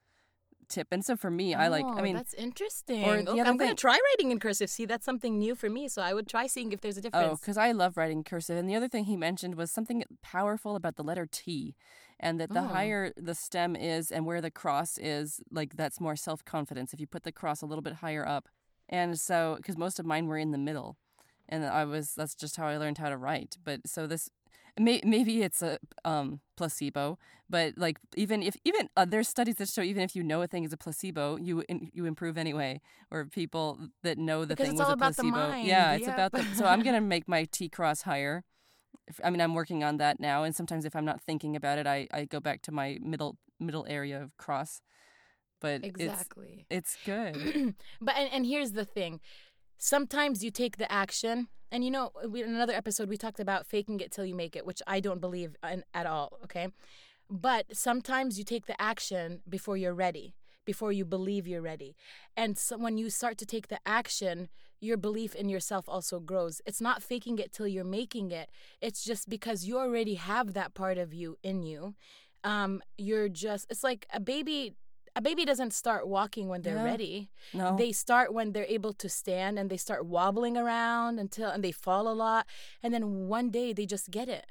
tip. 0.72 0.88
And 0.90 1.04
so 1.04 1.16
for 1.16 1.30
me, 1.30 1.54
I 1.54 1.68
like. 1.68 1.84
I 1.84 1.98
Oh, 2.00 2.02
mean, 2.02 2.16
that's 2.16 2.34
interesting. 2.34 3.04
or 3.04 3.16
Okay, 3.18 3.40
I'm 3.40 3.56
gonna 3.56 3.74
try 3.74 3.98
writing 4.06 4.30
in 4.32 4.38
cursive. 4.40 4.70
See, 4.70 4.86
that's 4.86 5.04
something 5.04 5.38
new 5.38 5.54
for 5.54 5.68
me, 5.68 5.88
so 5.88 6.02
I 6.02 6.12
would 6.14 6.26
try 6.28 6.46
seeing 6.46 6.72
if 6.72 6.80
there's 6.80 6.96
a 6.96 7.00
difference. 7.00 7.20
oh, 7.20 7.24
difference. 7.24 7.40
because 7.40 7.56
I 7.58 7.72
love 7.72 7.96
writing 7.96 8.24
cursive. 8.24 8.56
And 8.56 8.68
the 8.68 8.74
other 8.74 8.88
thing 8.88 9.04
he 9.04 9.16
mentioned 9.16 9.54
was 9.56 9.70
something 9.70 10.02
powerful 10.22 10.74
about 10.76 10.96
the 10.96 11.04
letter 11.04 11.26
T, 11.30 11.76
and 12.18 12.40
that 12.40 12.50
the 12.52 12.60
Oh. 12.60 12.68
higher 12.76 13.12
the 13.16 13.34
stem 13.34 13.76
is 13.76 14.10
and 14.10 14.26
where 14.26 14.40
the 14.40 14.50
cross 14.50 14.98
is, 14.98 15.40
like 15.50 15.76
that's 15.76 16.00
more 16.00 16.16
self 16.16 16.44
confidence. 16.44 16.92
If 16.94 17.00
you 17.00 17.06
put 17.06 17.22
the 17.24 17.32
cross 17.32 17.62
a 17.62 17.66
little 17.66 17.82
bit 17.82 17.94
higher 18.04 18.26
up, 18.26 18.48
and 18.88 19.18
so 19.20 19.54
because 19.58 19.76
most 19.76 19.98
of 20.00 20.06
mine 20.06 20.26
were 20.26 20.38
in 20.38 20.50
the 20.52 20.58
middle, 20.68 20.96
and 21.48 21.64
I 21.64 21.84
was 21.84 22.14
that's 22.14 22.34
just 22.34 22.56
how 22.56 22.66
I 22.66 22.76
learned 22.78 22.98
how 22.98 23.08
to 23.10 23.16
write. 23.16 23.56
But 23.64 23.80
so 23.86 24.06
this. 24.06 24.30
May, 24.78 25.00
maybe 25.04 25.42
it's 25.42 25.60
a 25.62 25.78
um, 26.04 26.40
placebo, 26.56 27.18
but 27.50 27.74
like 27.76 27.98
even 28.16 28.42
if 28.42 28.56
even 28.64 28.88
uh, 28.96 29.04
there's 29.04 29.28
studies 29.28 29.56
that 29.56 29.68
show 29.68 29.82
even 29.82 30.02
if 30.02 30.16
you 30.16 30.22
know 30.22 30.40
a 30.42 30.46
thing 30.46 30.64
is 30.64 30.72
a 30.72 30.76
placebo, 30.78 31.36
you 31.36 31.62
in, 31.68 31.90
you 31.92 32.06
improve 32.06 32.38
anyway. 32.38 32.80
Or 33.10 33.26
people 33.26 33.78
that 34.02 34.16
know 34.16 34.44
the 34.44 34.54
Because 34.54 34.68
thing 34.68 34.72
it's 34.72 34.80
was 34.80 34.88
all 34.88 34.94
a 34.94 34.96
about 34.96 35.16
the 35.16 35.24
placebo. 35.24 35.48
mind, 35.48 35.66
Yeah, 35.66 35.92
it's 35.92 36.06
yep. 36.06 36.14
about 36.14 36.32
the. 36.32 36.44
So 36.56 36.64
I'm 36.64 36.82
gonna 36.82 37.00
make 37.02 37.28
my 37.28 37.44
T 37.44 37.68
cross 37.68 38.02
higher. 38.02 38.44
If- 39.06 39.20
I 39.22 39.30
mean, 39.30 39.40
I'm 39.40 39.54
working 39.54 39.84
on 39.84 39.98
that 39.98 40.20
now, 40.20 40.42
and 40.44 40.54
sometimes 40.56 40.84
if 40.86 40.96
I'm 40.96 41.04
not 41.04 41.20
thinking 41.20 41.54
about 41.54 41.78
it, 41.78 41.86
I, 41.86 42.08
I 42.12 42.24
go 42.24 42.40
back 42.40 42.62
to 42.62 42.72
my 42.72 42.98
middle 43.02 43.36
middle 43.60 43.84
area 43.88 44.22
of 44.22 44.36
cross. 44.38 44.80
But 45.60 45.84
exactly. 45.84 46.66
it's 46.70 46.96
it's 46.96 47.04
good. 47.04 47.74
but 48.00 48.16
and, 48.16 48.32
and 48.32 48.46
here's 48.46 48.72
the 48.72 48.84
thing 48.84 49.20
sometimes 49.82 50.44
you 50.44 50.50
take 50.52 50.76
the 50.76 50.90
action 50.90 51.48
and 51.72 51.84
you 51.84 51.90
know 51.90 52.12
we, 52.28 52.40
in 52.42 52.54
another 52.54 52.72
episode 52.72 53.08
we 53.08 53.16
talked 53.16 53.40
about 53.40 53.66
faking 53.66 53.98
it 53.98 54.12
till 54.12 54.24
you 54.24 54.34
make 54.34 54.54
it 54.54 54.64
which 54.64 54.80
i 54.86 55.00
don't 55.00 55.20
believe 55.20 55.56
in, 55.68 55.82
at 55.92 56.06
all 56.06 56.38
okay? 56.44 56.68
But 57.28 57.74
sometimes 57.74 58.38
you 58.38 58.44
take 58.44 58.66
the 58.66 58.80
action 58.80 59.40
before 59.48 59.76
you're 59.76 59.94
ready 59.94 60.34
before 60.64 60.92
you 60.92 61.04
believe 61.04 61.48
you're 61.48 61.60
ready. 61.60 61.96
And 62.36 62.56
so 62.56 62.76
when 62.78 62.96
you 62.96 63.10
start 63.10 63.36
to 63.38 63.46
take 63.46 63.66
the 63.66 63.80
action 63.84 64.48
your 64.80 64.96
belief 64.96 65.34
in 65.34 65.48
yourself 65.48 65.88
also 65.88 66.18
grows. 66.18 66.60
It's 66.66 66.80
not 66.80 67.02
faking 67.02 67.38
it 67.38 67.52
till 67.52 67.68
you're 67.68 67.84
making 67.84 68.32
it. 68.32 68.50
It's 68.80 69.04
just 69.04 69.28
because 69.28 69.64
you 69.64 69.78
already 69.78 70.14
have 70.14 70.54
that 70.54 70.74
part 70.74 70.98
of 70.98 71.14
you 71.14 71.38
in 71.42 71.62
you. 71.62 71.94
Um 72.44 72.82
you're 72.98 73.28
just 73.28 73.66
it's 73.70 73.84
like 73.84 74.06
a 74.12 74.20
baby 74.20 74.74
a 75.14 75.20
baby 75.20 75.44
doesn't 75.44 75.72
start 75.72 76.08
walking 76.08 76.48
when 76.48 76.62
they're 76.62 76.76
Yeah. 76.76 76.82
ready. 76.92 77.30
No, 77.52 77.76
they 77.76 77.92
start 77.92 78.32
when 78.32 78.52
they're 78.52 78.64
able 78.78 78.92
to 78.94 79.08
stand 79.08 79.58
and 79.58 79.68
they 79.70 79.76
start 79.76 80.06
wobbling 80.06 80.56
around 80.56 81.18
until 81.18 81.50
and 81.50 81.62
they 81.62 81.72
fall 81.72 82.08
a 82.08 82.14
lot 82.14 82.46
and 82.82 82.92
then 82.94 83.28
one 83.28 83.50
day 83.50 83.72
they 83.72 83.86
just 83.86 84.10
get 84.10 84.28
it. 84.28 84.46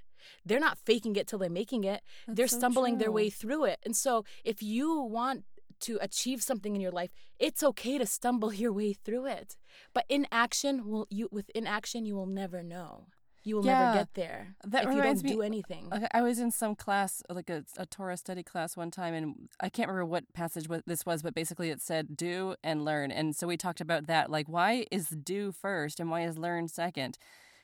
They're 0.46 0.60
not 0.60 0.78
faking 0.78 1.16
it 1.16 1.28
till 1.28 1.40
they're 1.40 1.50
making 1.50 1.84
it. 1.84 2.04
They're 2.28 2.48
so 2.48 2.58
stumbling 2.60 2.98
their 3.00 3.12
way 3.12 3.30
through 3.32 3.66
it. 3.66 3.80
And 3.84 3.96
so 3.96 4.24
if 4.44 4.62
you 4.62 5.02
want 5.02 5.46
to 5.82 5.98
achieve 6.00 6.44
something 6.44 6.76
in 6.76 6.82
your 6.82 6.92
life 6.92 7.10
it's 7.40 7.64
okay 7.64 7.98
to 7.98 8.06
stumble 8.06 8.54
your 8.64 8.72
way 8.72 8.94
through 8.94 9.26
it. 9.26 9.58
But 9.94 10.06
in 10.10 10.28
action 10.32 10.86
will 10.88 11.08
you 11.10 11.28
with 11.32 11.50
inaction 11.56 12.06
you 12.06 12.16
will 12.16 12.28
never 12.28 12.62
know 12.62 13.08
you 13.44 13.56
will 13.56 13.66
Yeah. 13.66 13.80
never 13.80 13.98
get 14.00 14.14
there 14.14 14.56
That 14.64 14.86
if 14.86 14.94
you 14.94 15.02
don't 15.02 15.24
me- 15.24 15.34
do 15.34 15.42
anything 15.42 15.92
I 16.14 16.22
was 16.22 16.40
in 16.40 16.52
some 16.52 16.76
class, 16.76 17.24
like 17.30 17.50
a, 17.50 17.64
a 17.78 17.86
Torah 17.86 18.18
study 18.18 18.44
class 18.44 18.78
one 18.78 18.92
time, 18.92 19.14
and 19.14 19.50
I 19.60 19.70
can't 19.70 19.88
remember 19.90 20.06
what 20.06 20.32
passage 20.34 20.68
this 20.86 21.06
was, 21.06 21.22
but 21.24 21.34
basically 21.34 21.70
it 21.70 21.82
said 21.82 22.16
do 22.16 22.56
and 22.64 22.86
learn. 22.86 23.12
And 23.12 23.36
so 23.36 23.48
we 23.48 23.58
talked 23.58 23.82
about 23.82 24.08
that. 24.08 24.30
Like, 24.30 24.48
why 24.48 24.86
is 24.92 25.10
do 25.10 25.52
first 25.52 26.00
and 26.00 26.10
why 26.12 26.22
is 26.24 26.38
learn 26.38 26.68
second? 26.68 27.18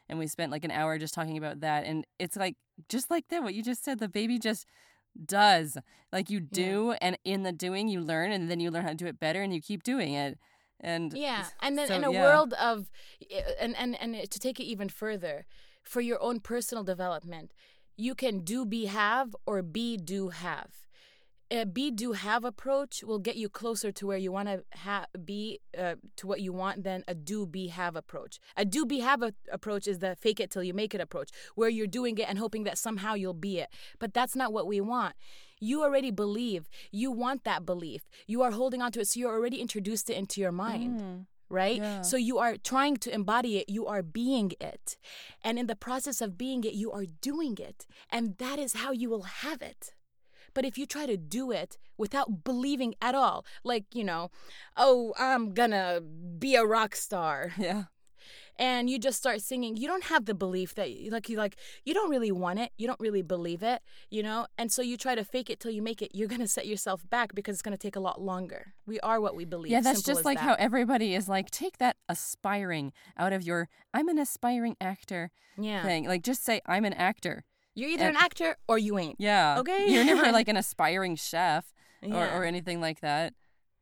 And 0.10 0.18
we 0.20 0.28
spent 0.28 0.52
like 0.52 0.64
an 0.66 0.72
hour 0.72 0.98
just 0.98 1.14
talking 1.14 1.38
about 1.38 1.60
that. 1.60 1.84
And 1.86 2.06
it's 2.18 2.36
like, 2.38 2.56
just 2.90 3.12
like 3.12 3.28
that, 3.30 3.44
what 3.44 3.54
you 3.54 3.62
just 3.64 3.84
said, 3.84 4.00
the 4.00 4.08
baby 4.10 4.40
just 4.40 4.66
does. 5.26 5.78
Like, 6.12 6.30
you 6.30 6.40
do, 6.40 6.94
and 7.02 7.18
in 7.24 7.44
the 7.44 7.52
doing, 7.52 7.88
you 7.88 8.02
learn, 8.02 8.32
and 8.32 8.50
then 8.50 8.60
you 8.60 8.72
learn 8.72 8.84
how 8.84 8.90
to 8.90 8.96
do 8.96 9.08
it 9.08 9.20
better, 9.20 9.42
and 9.42 9.54
you 9.54 9.62
keep 9.62 9.84
doing 9.84 10.14
it. 10.14 10.38
And 10.80 11.12
Yeah, 11.14 11.46
and 11.62 11.78
then 11.78 11.88
so, 11.88 11.96
in 11.96 12.04
a 12.04 12.12
yeah. 12.12 12.22
world 12.24 12.54
of, 12.54 12.92
eh, 13.32 13.42
and 13.60 13.76
and 13.76 14.00
and 14.00 14.30
to 14.30 14.40
take 14.40 14.60
it 14.60 14.66
even 14.66 14.90
further, 14.90 15.46
for 15.88 16.02
your 16.02 16.22
own 16.22 16.40
personal 16.40 16.84
development, 16.84 17.52
you 17.96 18.14
can 18.16 18.40
do, 18.42 18.66
be, 18.66 18.86
have, 18.86 19.36
or 19.46 19.62
be, 19.62 19.98
do, 19.98 20.30
have. 20.30 20.72
A 21.50 21.66
be, 21.66 21.92
do, 21.92 22.12
have 22.12 22.44
approach 22.44 23.04
will 23.06 23.20
get 23.20 23.38
you 23.38 23.48
closer 23.48 23.90
to 23.94 24.06
where 24.06 24.18
you 24.18 24.34
want 24.34 24.50
to 24.50 24.64
ha- 24.86 25.06
be, 25.24 25.60
uh, 25.78 25.96
to 26.18 26.28
what 26.28 26.42
you 26.42 26.52
want, 26.52 26.84
than 26.84 27.06
a 27.08 27.16
do, 27.16 27.46
be, 27.48 27.68
have 27.68 27.96
approach. 27.96 28.38
A 28.58 28.66
do, 28.66 28.86
be, 28.86 29.00
have 29.00 29.24
a- 29.24 29.34
approach 29.50 29.88
is 29.88 30.00
the 30.00 30.18
fake 30.18 30.42
it 30.42 30.52
till 30.52 30.62
you 30.62 30.74
make 30.74 30.94
it 30.94 31.00
approach, 31.00 31.30
where 31.56 31.70
you're 31.70 31.88
doing 31.88 32.18
it 32.18 32.28
and 32.28 32.38
hoping 32.38 32.66
that 32.66 32.78
somehow 32.78 33.14
you'll 33.14 33.34
be 33.34 33.60
it. 33.60 33.70
But 33.98 34.14
that's 34.14 34.36
not 34.36 34.52
what 34.52 34.68
we 34.68 34.82
want. 34.82 35.16
You 35.62 35.84
already 35.84 36.12
believe. 36.12 36.70
You 36.92 37.12
want 37.12 37.46
that 37.46 37.66
belief. 37.66 38.02
You 38.28 38.42
are 38.44 38.52
holding 38.52 38.82
on 38.82 38.92
to 38.92 39.00
it, 39.00 39.08
so 39.08 39.20
you're 39.20 39.34
already 39.34 39.62
introduced 39.62 40.10
it 40.10 40.18
into 40.18 40.42
your 40.42 40.52
mind 40.52 41.00
Mm, 41.00 41.26
right? 41.50 41.78
Yeah. 41.78 42.02
So 42.02 42.18
you 42.18 42.38
are 42.38 42.58
trying 42.58 42.98
to 42.98 43.14
embody 43.14 43.58
it, 43.58 43.70
you 43.70 43.86
are 43.88 44.04
being 44.04 44.52
it. 44.60 44.98
And 45.44 45.58
in 45.58 45.68
the 45.68 45.76
process 45.76 46.22
of 46.22 46.38
being 46.38 46.64
it, 46.64 46.74
you 46.74 46.92
are 46.92 47.06
doing 47.06 47.58
it. 47.60 47.86
And 48.10 48.38
that 48.38 48.60
is 48.60 48.74
how 48.74 48.92
you 48.92 49.10
will 49.10 49.24
have 49.24 49.62
it. 49.62 49.94
But 50.54 50.66
if 50.66 50.78
you 50.78 50.86
try 50.86 51.06
to 51.06 51.18
do 51.18 51.52
it 51.52 51.78
without 51.98 52.44
believing 52.44 52.96
at 53.02 53.16
all, 53.16 53.46
like, 53.64 53.86
you 53.94 54.04
know, 54.04 54.32
oh, 54.76 55.14
I'm 55.20 55.54
gonna 55.54 56.02
be 56.02 56.56
a 56.56 56.66
rock 56.66 56.96
star, 56.96 57.54
yeah. 57.58 57.84
And 58.60 58.90
you 58.90 58.98
just 59.00 59.18
start 59.18 59.42
singing, 59.42 59.78
you 59.78 59.88
don't 59.88 60.06
have 60.06 60.26
the 60.26 60.34
belief 60.34 60.74
that, 60.76 60.90
like, 61.12 61.30
you 61.30 61.38
like, 61.38 61.56
you 61.86 61.94
don't 61.94 62.10
really 62.10 62.32
want 62.32 62.60
it, 62.60 62.72
you 62.78 62.88
don't 62.88 63.00
really 63.00 63.22
believe 63.22 63.62
it, 63.64 63.82
you 64.10 64.24
know? 64.24 64.48
And 64.58 64.72
so 64.72 64.82
you 64.82 64.98
try 64.98 65.16
to 65.16 65.24
fake 65.24 65.50
it 65.50 65.60
till 65.60 65.72
you 65.72 65.82
make 65.82 66.02
it, 66.02 66.12
you're 66.14 66.28
gonna 66.28 66.48
set 66.58 66.68
yourself 66.68 67.08
back 67.10 67.36
because 67.36 67.54
it's 67.56 67.62
gonna 67.62 67.78
take 67.78 67.96
a 67.96 68.00
lot 68.00 68.22
longer. 68.22 68.74
We 68.86 69.00
are 69.02 69.20
what 69.22 69.36
we 69.36 69.46
believe. 69.46 69.72
Yeah, 69.72 69.82
that's 69.82 70.00
Simple 70.04 70.16
just 70.16 70.26
like 70.26 70.38
that. 70.38 70.44
how 70.44 70.56
everybody 70.60 71.14
is 71.14 71.28
like, 71.30 71.52
take 71.52 71.78
that 71.78 71.98
aspiring 72.10 72.94
out 73.18 73.34
of 73.34 73.44
your 73.44 73.70
I'm 73.94 74.08
an 74.10 74.20
aspiring 74.20 74.76
actor 74.82 75.32
yeah. 75.58 75.84
thing. 75.84 76.06
Like, 76.08 76.24
just 76.24 76.44
say 76.44 76.62
I'm 76.66 76.86
an 76.86 76.94
actor. 76.94 77.46
You're 77.76 77.90
either 77.90 78.06
And- 78.08 78.18
an 78.18 78.24
actor 78.24 78.58
or 78.68 78.78
you 78.80 78.98
ain't. 78.98 79.16
Yeah. 79.20 79.60
Okay. 79.60 79.88
You're 79.92 80.04
never 80.06 80.32
like 80.40 80.48
an 80.48 80.58
aspiring 80.58 81.16
chef. 81.16 81.74
or, 82.04 82.10
Yeah. 82.10 82.38
or 82.38 82.44
anything 82.44 82.80
like 82.82 83.02
that. 83.02 83.34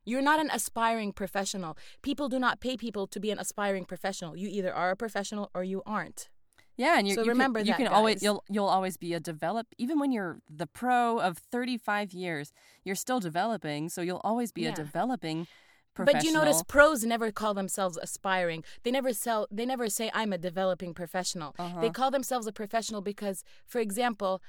You're 0.06 0.22
not 0.22 0.40
an 0.40 0.50
aspiring 0.54 1.12
professional. 1.12 1.78
People 2.02 2.30
do 2.30 2.40
not 2.40 2.60
pay 2.60 2.78
people 2.78 3.08
to 3.08 3.20
be 3.20 3.32
an 3.32 3.40
aspiring 3.40 3.86
professional. 3.86 4.38
You 4.38 4.48
either 4.48 4.74
are 4.74 4.92
a 4.92 4.96
professional 4.96 5.50
or 5.54 5.64
you 5.64 5.82
aren't. 5.86 6.30
Yeah, 6.78 6.98
and 6.98 7.08
you, 7.08 7.16
So 7.16 7.24
you 7.24 7.30
remember 7.30 7.60
can, 7.60 7.68
you 7.68 7.74
that, 7.74 7.78
can 7.78 7.88
always 7.88 8.22
you'll 8.22 8.44
you'll 8.50 8.68
always 8.68 8.98
be 8.98 9.14
a 9.14 9.20
develop 9.20 9.68
even 9.78 9.98
when 9.98 10.12
you're 10.12 10.40
the 10.50 10.68
pro 10.68 11.20
of 11.20 11.38
35 11.38 12.12
years, 12.14 12.52
you're 12.84 12.96
still 12.96 13.20
developing, 13.20 13.90
so 13.90 14.02
you'll 14.02 14.22
always 14.24 14.52
be 14.52 14.64
Yeah. 14.64 14.74
a 14.74 14.76
developing 14.76 15.48
professional. 15.94 16.22
But 16.22 16.26
you 16.28 16.34
notice 16.34 16.64
pros 16.68 17.06
never 17.06 17.32
call 17.32 17.54
themselves 17.54 17.98
aspiring. 17.98 18.66
They 18.84 18.92
never 18.92 19.14
sell 19.14 19.48
they 19.50 19.66
never 19.66 19.88
say 19.88 20.12
I'm 20.14 20.34
a 20.34 20.38
developing 20.38 20.94
professional. 20.94 21.56
Uh-huh. 21.58 21.80
They 21.80 21.90
call 21.90 22.12
themselves 22.12 22.46
a 22.46 22.52
professional 22.52 23.02
because 23.02 23.46
for 23.66 23.80
example, 23.80 24.42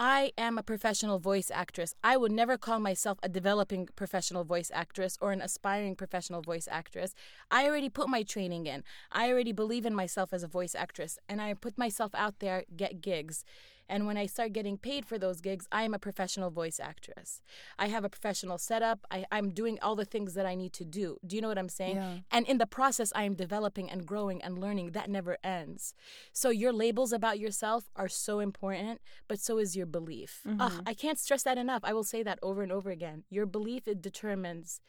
I 0.00 0.30
am 0.38 0.58
a 0.58 0.62
professional 0.62 1.18
voice 1.18 1.50
actress. 1.52 1.92
I 2.04 2.16
would 2.16 2.30
never 2.30 2.56
call 2.56 2.78
myself 2.78 3.18
a 3.20 3.28
developing 3.28 3.88
professional 3.96 4.44
voice 4.44 4.70
actress 4.72 5.18
or 5.20 5.32
an 5.32 5.42
aspiring 5.42 5.96
professional 5.96 6.40
voice 6.40 6.68
actress. 6.70 7.16
I 7.50 7.66
already 7.66 7.88
put 7.88 8.08
my 8.08 8.22
training 8.22 8.66
in. 8.66 8.84
I 9.10 9.28
already 9.28 9.50
believe 9.50 9.84
in 9.84 9.96
myself 9.96 10.32
as 10.32 10.44
a 10.44 10.46
voice 10.46 10.76
actress 10.76 11.18
and 11.28 11.42
I 11.42 11.52
put 11.54 11.76
myself 11.76 12.14
out 12.14 12.38
there, 12.38 12.62
get 12.76 13.00
gigs. 13.00 13.44
And 13.88 14.06
when 14.06 14.16
I 14.16 14.26
start 14.26 14.52
getting 14.52 14.76
paid 14.76 15.06
for 15.06 15.18
those 15.18 15.40
gigs, 15.40 15.66
I 15.72 15.82
am 15.82 15.94
a 15.94 15.98
professional 15.98 16.50
voice 16.50 16.78
actress. 16.78 17.42
I 17.78 17.88
have 17.88 18.04
a 18.04 18.08
professional 18.08 18.58
setup. 18.58 19.06
I, 19.10 19.24
I'm 19.32 19.50
doing 19.50 19.78
all 19.80 19.96
the 19.96 20.04
things 20.04 20.34
that 20.34 20.46
I 20.46 20.54
need 20.54 20.72
to 20.74 20.84
do. 20.84 21.18
Do 21.26 21.36
you 21.36 21.42
know 21.42 21.48
what 21.48 21.58
I'm 21.58 21.68
saying? 21.68 21.96
Yeah. 21.96 22.18
And 22.30 22.46
in 22.46 22.58
the 22.58 22.66
process, 22.66 23.12
I 23.14 23.22
am 23.24 23.34
developing 23.34 23.90
and 23.90 24.06
growing 24.06 24.42
and 24.42 24.58
learning. 24.58 24.90
That 24.92 25.08
never 25.08 25.38
ends. 25.42 25.94
So 26.32 26.50
your 26.50 26.72
labels 26.72 27.12
about 27.12 27.38
yourself 27.38 27.88
are 27.96 28.08
so 28.08 28.40
important, 28.40 29.00
but 29.26 29.40
so 29.40 29.58
is 29.58 29.76
your 29.76 29.86
belief. 29.86 30.40
Mm-hmm. 30.46 30.60
Ugh, 30.60 30.82
I 30.86 30.94
can't 30.94 31.18
stress 31.18 31.42
that 31.44 31.58
enough. 31.58 31.82
I 31.84 31.92
will 31.92 32.04
say 32.04 32.22
that 32.22 32.38
over 32.42 32.62
and 32.62 32.72
over 32.72 32.90
again. 32.90 33.24
Your 33.30 33.46
belief 33.46 33.88
it 33.88 34.02
determines 34.02 34.80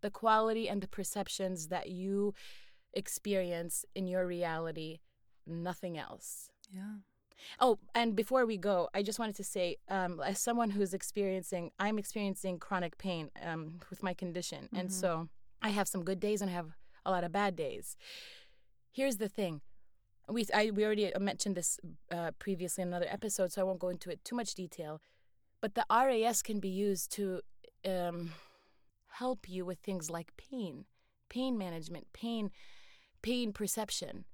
the 0.00 0.10
quality 0.10 0.68
and 0.68 0.82
the 0.82 0.88
perceptions 0.88 1.68
that 1.68 1.88
you 1.90 2.34
experience 2.94 3.84
in 3.94 4.06
your 4.06 4.26
reality. 4.26 5.00
Nothing 5.46 5.96
else. 5.96 6.50
Yeah. 6.70 6.96
Oh, 7.60 7.78
and 7.94 8.16
before 8.16 8.46
we 8.46 8.56
go, 8.56 8.88
I 8.94 9.02
just 9.02 9.18
wanted 9.18 9.36
to 9.36 9.44
say, 9.44 9.76
um, 9.88 10.20
as 10.24 10.38
someone 10.38 10.70
who's 10.70 10.94
experiencing, 10.94 11.70
I'm 11.78 11.98
experiencing 11.98 12.58
chronic 12.58 12.98
pain 12.98 13.30
um, 13.44 13.80
with 13.90 14.02
my 14.02 14.14
condition, 14.14 14.68
and 14.74 14.92
so 14.92 15.28
I 15.62 15.70
have 15.70 15.88
some 15.88 16.04
good 16.04 16.20
days 16.20 16.42
and 16.42 16.50
I 16.50 16.54
have 16.54 16.70
a 17.04 17.10
lot 17.10 17.24
of 17.24 17.32
bad 17.32 17.56
days. 17.56 17.96
Here's 18.92 19.16
the 19.16 19.28
thing. 19.28 19.60
We 20.28 20.46
I, 20.52 20.70
we 20.70 20.84
already 20.84 21.12
mentioned 21.20 21.54
this 21.56 21.78
uh, 22.10 22.32
previously 22.38 22.82
in 22.82 22.88
another 22.88 23.06
episode, 23.08 23.52
so 23.52 23.60
I 23.60 23.64
won't 23.64 23.78
go 23.78 23.88
into 23.88 24.10
it 24.10 24.24
too 24.24 24.34
much 24.34 24.54
detail. 24.54 25.00
But 25.60 25.74
the 25.74 25.86
RAS 25.90 26.42
can 26.42 26.60
be 26.60 26.68
used 26.68 27.12
to 27.12 27.40
um, 27.84 28.32
help 29.18 29.48
you 29.48 29.64
with 29.64 29.78
things 29.78 30.10
like 30.10 30.36
pain, 30.36 30.84
pain 31.28 31.56
management, 31.56 32.12
pain, 32.12 32.50
pain 33.22 33.52
perception. 33.52 34.24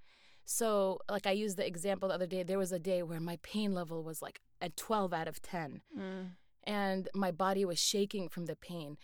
So, 0.44 0.98
like 1.10 1.26
I 1.26 1.30
used 1.32 1.56
the 1.56 1.66
example 1.66 2.08
the 2.08 2.14
other 2.14 2.26
day, 2.26 2.42
there 2.42 2.58
was 2.58 2.72
a 2.72 2.78
day 2.78 3.02
where 3.02 3.20
my 3.20 3.38
pain 3.42 3.74
level 3.74 4.02
was 4.02 4.20
like 4.20 4.40
a 4.60 4.68
12 4.70 5.12
out 5.12 5.28
of 5.28 5.40
10, 5.42 5.82
mm. 5.98 6.30
and 6.64 7.08
my 7.14 7.30
body 7.30 7.64
was 7.64 7.78
shaking 7.78 8.28
from 8.28 8.46
the 8.46 8.56
pain. 8.56 8.96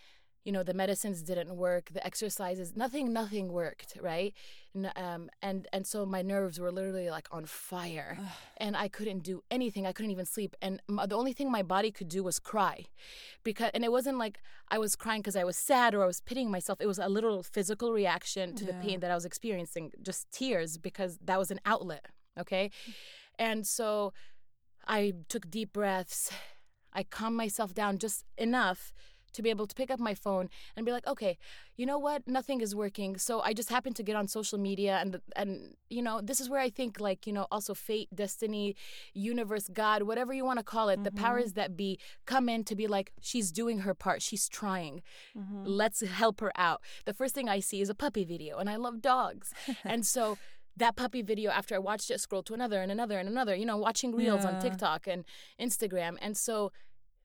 You 0.49 0.53
know, 0.53 0.63
the 0.63 0.73
medicines 0.73 1.21
didn't 1.21 1.55
work, 1.55 1.83
the 1.93 2.03
exercises, 2.03 2.75
nothing, 2.75 3.13
nothing 3.13 3.45
worked, 3.61 3.91
right? 4.01 4.33
N- 4.75 4.91
Um, 4.95 5.29
and 5.47 5.67
and 5.75 5.83
so 5.91 5.97
my 6.07 6.23
nerves 6.23 6.55
were 6.59 6.71
literally 6.71 7.09
like 7.17 7.27
on 7.37 7.45
fire, 7.45 8.11
and 8.57 8.73
I 8.75 8.87
couldn't 8.97 9.21
do 9.31 9.43
anything. 9.57 9.83
I 9.85 9.93
couldn't 9.95 10.09
even 10.17 10.25
sleep, 10.25 10.51
and 10.65 10.73
the 11.11 11.17
only 11.21 11.33
thing 11.37 11.51
my 11.51 11.61
body 11.75 11.91
could 11.97 12.09
do 12.17 12.21
was 12.29 12.37
cry, 12.39 12.77
because 13.43 13.69
and 13.75 13.83
it 13.87 13.91
wasn't 13.97 14.17
like 14.25 14.35
I 14.75 14.77
was 14.79 14.95
crying 15.03 15.21
because 15.21 15.35
I 15.43 15.45
was 15.51 15.57
sad 15.71 15.93
or 15.93 16.01
I 16.03 16.07
was 16.13 16.19
pitying 16.29 16.49
myself. 16.57 16.77
It 16.81 16.87
was 16.93 16.99
a 16.99 17.09
literal 17.17 17.43
physical 17.43 17.89
reaction 18.01 18.45
to 18.59 18.63
the 18.65 18.73
pain 18.85 18.99
that 19.01 19.11
I 19.11 19.15
was 19.19 19.25
experiencing, 19.31 19.85
just 20.09 20.21
tears 20.39 20.71
because 20.79 21.11
that 21.29 21.37
was 21.43 21.51
an 21.51 21.59
outlet. 21.73 22.05
Okay, 22.41 22.65
and 23.47 23.67
so 23.67 24.13
I 24.99 25.13
took 25.31 25.45
deep 25.57 25.73
breaths. 25.73 26.31
I 26.99 27.03
calmed 27.17 27.37
myself 27.37 27.69
down 27.81 27.93
just 27.99 28.23
enough 28.37 28.93
to 29.33 29.41
be 29.41 29.49
able 29.49 29.67
to 29.67 29.75
pick 29.75 29.91
up 29.91 29.99
my 29.99 30.13
phone 30.13 30.49
and 30.75 30.85
be 30.85 30.91
like, 30.91 31.07
okay, 31.07 31.37
you 31.75 31.85
know 31.85 31.97
what? 31.97 32.27
Nothing 32.27 32.61
is 32.61 32.75
working. 32.75 33.17
So 33.17 33.41
I 33.41 33.53
just 33.53 33.69
happened 33.69 33.95
to 33.97 34.03
get 34.03 34.15
on 34.15 34.27
social 34.27 34.57
media 34.57 34.97
and 35.01 35.19
and 35.35 35.75
you 35.89 36.01
know, 36.01 36.21
this 36.21 36.39
is 36.39 36.49
where 36.49 36.59
I 36.59 36.69
think 36.69 36.99
like, 36.99 37.25
you 37.25 37.33
know, 37.33 37.47
also 37.51 37.73
fate, 37.73 38.09
destiny, 38.13 38.75
universe, 39.13 39.69
God, 39.71 40.03
whatever 40.03 40.33
you 40.33 40.45
want 40.45 40.59
to 40.59 40.63
call 40.63 40.89
it, 40.89 41.03
the 41.03 41.09
mm-hmm. 41.09 41.23
powers 41.23 41.53
that 41.53 41.75
be 41.75 41.99
come 42.25 42.49
in 42.49 42.63
to 42.65 42.75
be 42.75 42.87
like, 42.87 43.11
she's 43.21 43.51
doing 43.51 43.79
her 43.79 43.93
part. 43.93 44.21
She's 44.21 44.47
trying. 44.47 45.01
Mm-hmm. 45.37 45.63
Let's 45.65 46.01
help 46.01 46.41
her 46.41 46.51
out. 46.55 46.81
The 47.05 47.13
first 47.13 47.35
thing 47.35 47.49
I 47.49 47.59
see 47.59 47.81
is 47.81 47.89
a 47.89 47.95
puppy 47.95 48.23
video 48.23 48.57
and 48.57 48.69
I 48.69 48.75
love 48.75 49.01
dogs. 49.01 49.53
and 49.83 50.05
so 50.05 50.37
that 50.79 50.95
puppy 50.95 51.21
video 51.21 51.51
after 51.51 51.75
I 51.75 51.79
watched 51.79 52.09
it 52.09 52.19
scroll 52.19 52.43
to 52.43 52.53
another 52.53 52.81
and 52.81 52.91
another 52.91 53.19
and 53.19 53.29
another, 53.29 53.55
you 53.55 53.65
know, 53.65 53.77
watching 53.77 54.15
reels 54.15 54.45
on 54.45 54.59
TikTok 54.59 55.07
and 55.07 55.25
Instagram. 55.59 56.17
And 56.21 56.35
so 56.35 56.71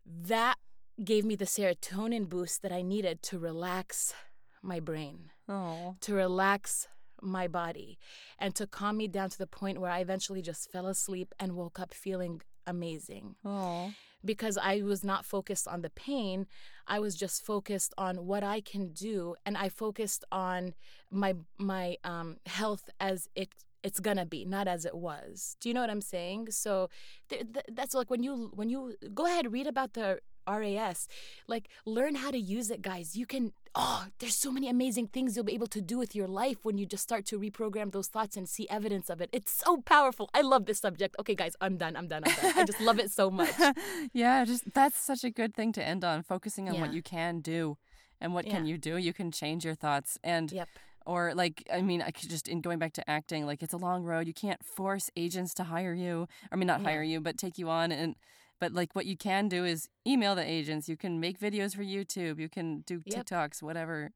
that 0.05 0.57
gave 1.03 1.25
me 1.25 1.35
the 1.37 1.45
serotonin 1.45 2.29
boost 2.29 2.63
that 2.63 2.73
I 2.73 2.83
needed 2.83 3.23
to 3.25 3.39
relax 3.39 4.15
my 4.63 4.81
brain, 4.81 5.31
Oh. 5.49 5.97
to 6.01 6.15
relax 6.15 6.89
my 7.21 7.49
body, 7.49 7.99
and 8.39 8.55
to 8.55 8.67
calm 8.67 8.97
me 8.99 9.09
down 9.09 9.31
to 9.31 9.39
the 9.39 9.47
point 9.47 9.81
where 9.81 9.91
I 9.91 10.01
eventually 10.01 10.43
just 10.43 10.71
fell 10.71 10.87
asleep 10.87 11.35
and 11.41 11.57
woke 11.57 11.79
up 11.81 11.93
feeling 11.95 12.43
amazing 12.67 13.37
Oh. 13.45 13.93
because 14.25 14.57
I 14.57 14.83
was 14.83 15.03
not 15.05 15.25
focused 15.25 15.67
on 15.69 15.83
the 15.83 15.91
pain. 15.91 16.47
I 16.87 16.99
was 17.01 17.15
just 17.17 17.45
focused 17.45 17.93
on 17.99 18.27
what 18.27 18.43
I 18.45 18.61
can 18.61 18.89
do, 18.93 19.37
and 19.45 19.57
I 19.57 19.69
focused 19.69 20.25
on 20.31 20.75
my 21.11 21.35
my 21.59 21.97
um, 22.05 22.39
health 22.47 22.89
as 23.01 23.29
it 23.35 23.49
it's 23.83 24.01
gonna 24.01 24.25
be, 24.25 24.47
not 24.47 24.67
as 24.67 24.87
it 24.87 24.95
was. 24.95 25.57
Do 25.61 25.69
you 25.69 25.75
know 25.75 25.83
what 25.83 25.91
I'm 25.91 26.01
saying? 26.01 26.53
So 26.53 26.89
th- 27.29 27.53
th- 27.53 27.67
that's 27.73 27.93
like 27.95 28.09
when 28.11 28.23
you 28.23 28.51
when 28.55 28.71
you 28.71 28.97
go 29.15 29.27
ahead 29.27 29.53
read 29.53 29.67
about 29.67 29.93
the 29.93 30.21
RAS, 30.49 31.09
like 31.47 31.69
learn 31.85 32.15
how 32.17 32.31
to 32.31 32.39
use 32.39 32.71
it, 32.71 32.83
guys. 32.83 33.17
You 33.17 33.27
can. 33.27 33.53
Oh, 33.77 34.07
there's 34.21 34.37
so 34.37 34.53
many 34.53 34.69
amazing 34.69 35.09
things 35.09 35.35
you'll 35.35 35.45
be 35.45 35.53
able 35.55 35.67
to 35.67 35.81
do 35.81 35.99
with 35.99 36.15
your 36.15 36.29
life 36.29 36.59
when 36.63 36.79
you 36.79 36.87
just 36.87 37.03
start 37.03 37.27
to 37.27 37.41
reprogram 37.41 37.91
those 37.91 38.07
thoughts 38.07 38.37
and 38.37 38.49
see 38.49 38.69
evidence 38.71 39.11
of 39.11 39.21
it. 39.21 39.29
It's 39.33 39.51
so 39.51 39.79
powerful. 39.79 40.31
I 40.33 40.43
love 40.43 40.67
this 40.67 40.79
subject. 40.79 41.17
Okay, 41.19 41.35
guys, 41.35 41.57
I'm 41.61 41.77
done. 41.77 41.97
I'm 41.97 42.07
done. 42.07 42.23
I'm 42.25 42.35
done. 42.37 42.53
I 42.57 42.65
just 42.65 42.81
love 42.81 43.01
it 43.01 43.11
so 43.11 43.31
much. 43.33 43.51
yeah, 44.13 44.45
just 44.45 44.73
that's 44.75 44.97
such 44.97 45.25
a 45.25 45.31
good 45.31 45.55
thing 45.55 45.73
to 45.73 45.83
end 45.85 46.05
on, 46.05 46.23
focusing 46.23 46.69
on 46.69 46.81
what 46.81 46.93
you 46.93 47.03
can 47.03 47.41
do. 47.41 47.77
And 48.21 48.33
what 48.33 48.47
can 48.47 48.65
you 48.65 48.79
do? 48.79 48.97
You 48.97 49.13
can 49.13 49.33
change 49.33 49.65
your 49.65 49.75
thoughts 49.75 50.19
and 50.23 50.53
Yep. 50.53 50.69
or 51.05 51.35
like 51.35 51.67
I 51.73 51.83
mean, 51.83 52.01
I 52.01 52.13
could 52.13 52.31
just 52.31 52.47
in 52.47 52.61
going 52.61 52.79
back 52.79 52.93
to 52.95 53.11
acting, 53.11 53.45
like 53.45 53.61
it's 53.61 53.75
a 53.75 53.77
long 53.89 54.05
road. 54.05 54.29
You 54.29 54.33
can't 54.35 54.65
force 54.65 55.11
agents 55.17 55.53
to 55.55 55.65
hire 55.65 55.95
you. 55.95 56.29
I 56.53 56.57
mean 56.57 56.69
not 56.69 56.81
Yeah. 56.81 56.91
hire 56.91 57.03
you, 57.03 57.21
but 57.21 57.37
take 57.39 57.59
you 57.59 57.69
on 57.69 57.91
and 57.91 58.15
but 58.61 58.73
like 58.73 58.95
what 58.95 59.07
you 59.07 59.17
can 59.17 59.49
do 59.49 59.65
is 59.65 59.89
email 60.07 60.35
the 60.35 60.49
agents. 60.49 60.89
You 60.89 60.97
can 60.97 61.21
make 61.21 61.39
videos 61.39 61.75
for 61.75 61.83
YouTube. 61.83 62.39
You 62.39 62.49
can 62.49 62.81
do 62.87 63.03
Yep. 63.05 63.27
TikToks, 63.27 63.63
whatever. 63.63 64.13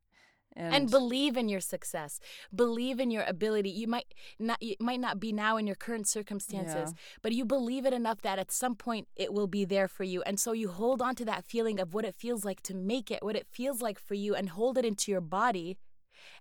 And, 0.57 0.75
and 0.75 0.91
believe 0.91 1.37
in 1.37 1.49
your 1.49 1.61
success 1.61 2.19
believe 2.53 2.99
in 2.99 3.11
your 3.11 3.23
ability 3.29 3.69
you 3.69 3.87
might 3.87 4.13
not 4.41 4.57
it 4.61 4.81
might 4.81 4.99
not 4.99 5.21
be 5.21 5.31
now 5.31 5.57
in 5.59 5.67
your 5.67 5.77
current 5.77 6.09
circumstances 6.09 6.95
but 7.23 7.33
you 7.33 7.45
believe 7.45 7.85
it 7.85 7.93
enough 7.93 8.23
that 8.23 8.39
at 8.39 8.51
some 8.51 8.75
point 8.75 9.07
it 9.15 9.33
will 9.33 9.47
be 9.47 9.65
there 9.67 9.87
for 9.87 10.05
you 10.05 10.23
and 10.23 10.41
so 10.41 10.53
you 10.53 10.69
hold 10.69 11.03
on 11.03 11.15
to 11.15 11.25
that 11.27 11.45
feeling 11.45 11.79
of 11.79 11.93
what 11.93 12.05
it 12.05 12.15
feels 12.17 12.45
like 12.47 12.61
to 12.63 12.75
make 12.75 13.11
it 13.11 13.23
what 13.23 13.37
it 13.37 13.47
feels 13.47 13.83
like 13.83 14.01
for 14.01 14.15
you 14.15 14.35
and 14.35 14.49
hold 14.49 14.79
it 14.79 14.87
into 14.87 15.13
your 15.13 15.21
body 15.21 15.77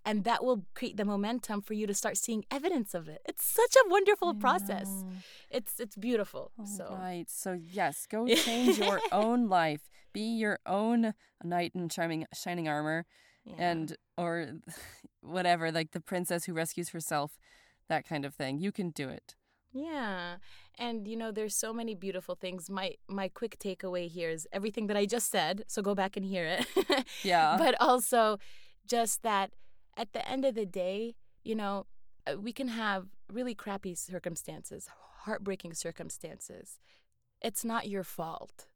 and 0.05 0.23
that 0.23 0.43
will 0.43 0.65
create 0.73 0.97
the 0.97 1.05
momentum 1.05 1.61
for 1.61 1.73
you 1.73 1.87
to 1.87 1.93
start 1.93 2.17
seeing 2.17 2.43
evidence 2.51 2.93
of 2.93 3.07
it 3.07 3.21
it's 3.25 3.45
such 3.45 3.75
a 3.75 3.89
wonderful 3.89 4.33
process 4.33 5.03
it's 5.49 5.79
it's 5.79 5.95
beautiful 5.95 6.51
All 6.59 6.65
so 6.65 6.97
right. 6.99 7.29
So 7.29 7.53
yes, 7.53 8.05
go 8.09 8.27
change 8.35 8.77
your 8.79 8.99
own 9.11 9.47
life. 9.49 9.89
Be 10.13 10.21
your 10.21 10.59
own 10.65 11.13
knight 11.43 11.71
in 11.75 11.89
shining 11.89 12.25
shining 12.33 12.67
armor, 12.67 13.05
yeah. 13.45 13.53
and 13.57 13.95
or 14.17 14.53
whatever, 15.21 15.71
like 15.71 15.91
the 15.91 15.99
princess 15.99 16.45
who 16.45 16.53
rescues 16.53 16.89
herself, 16.89 17.37
that 17.87 18.07
kind 18.07 18.25
of 18.25 18.33
thing. 18.33 18.59
You 18.59 18.71
can 18.71 18.89
do 18.91 19.09
it. 19.09 19.35
Yeah. 19.73 20.37
And 20.79 21.07
you 21.07 21.15
know 21.15 21.31
there's 21.31 21.55
so 21.55 21.73
many 21.73 21.95
beautiful 21.95 22.35
things. 22.35 22.69
My 22.69 22.95
my 23.07 23.27
quick 23.29 23.57
takeaway 23.59 24.09
here 24.09 24.29
is 24.29 24.47
everything 24.51 24.87
that 24.87 24.97
I 24.97 25.05
just 25.05 25.29
said, 25.31 25.63
so 25.67 25.81
go 25.81 25.95
back 25.95 26.17
and 26.17 26.25
hear 26.25 26.45
it. 26.45 27.05
Yeah. 27.23 27.57
but 27.57 27.75
also 27.79 28.39
just 28.87 29.23
that 29.23 29.51
at 29.97 30.13
the 30.13 30.27
end 30.27 30.45
of 30.45 30.55
the 30.55 30.65
day, 30.65 31.15
you 31.43 31.55
know, 31.55 31.85
uh, 32.25 32.37
we 32.37 32.53
can 32.53 32.69
have 32.69 33.07
really 33.31 33.55
crappy 33.55 33.95
circumstances, 33.95 34.87
heartbreaking 35.23 35.73
circumstances. 35.73 36.79
It's 37.41 37.65
not 37.65 37.89
your 37.89 38.03
fault. 38.03 38.67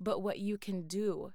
But 0.00 0.22
what 0.22 0.38
you 0.38 0.58
can 0.58 0.86
do 0.86 1.32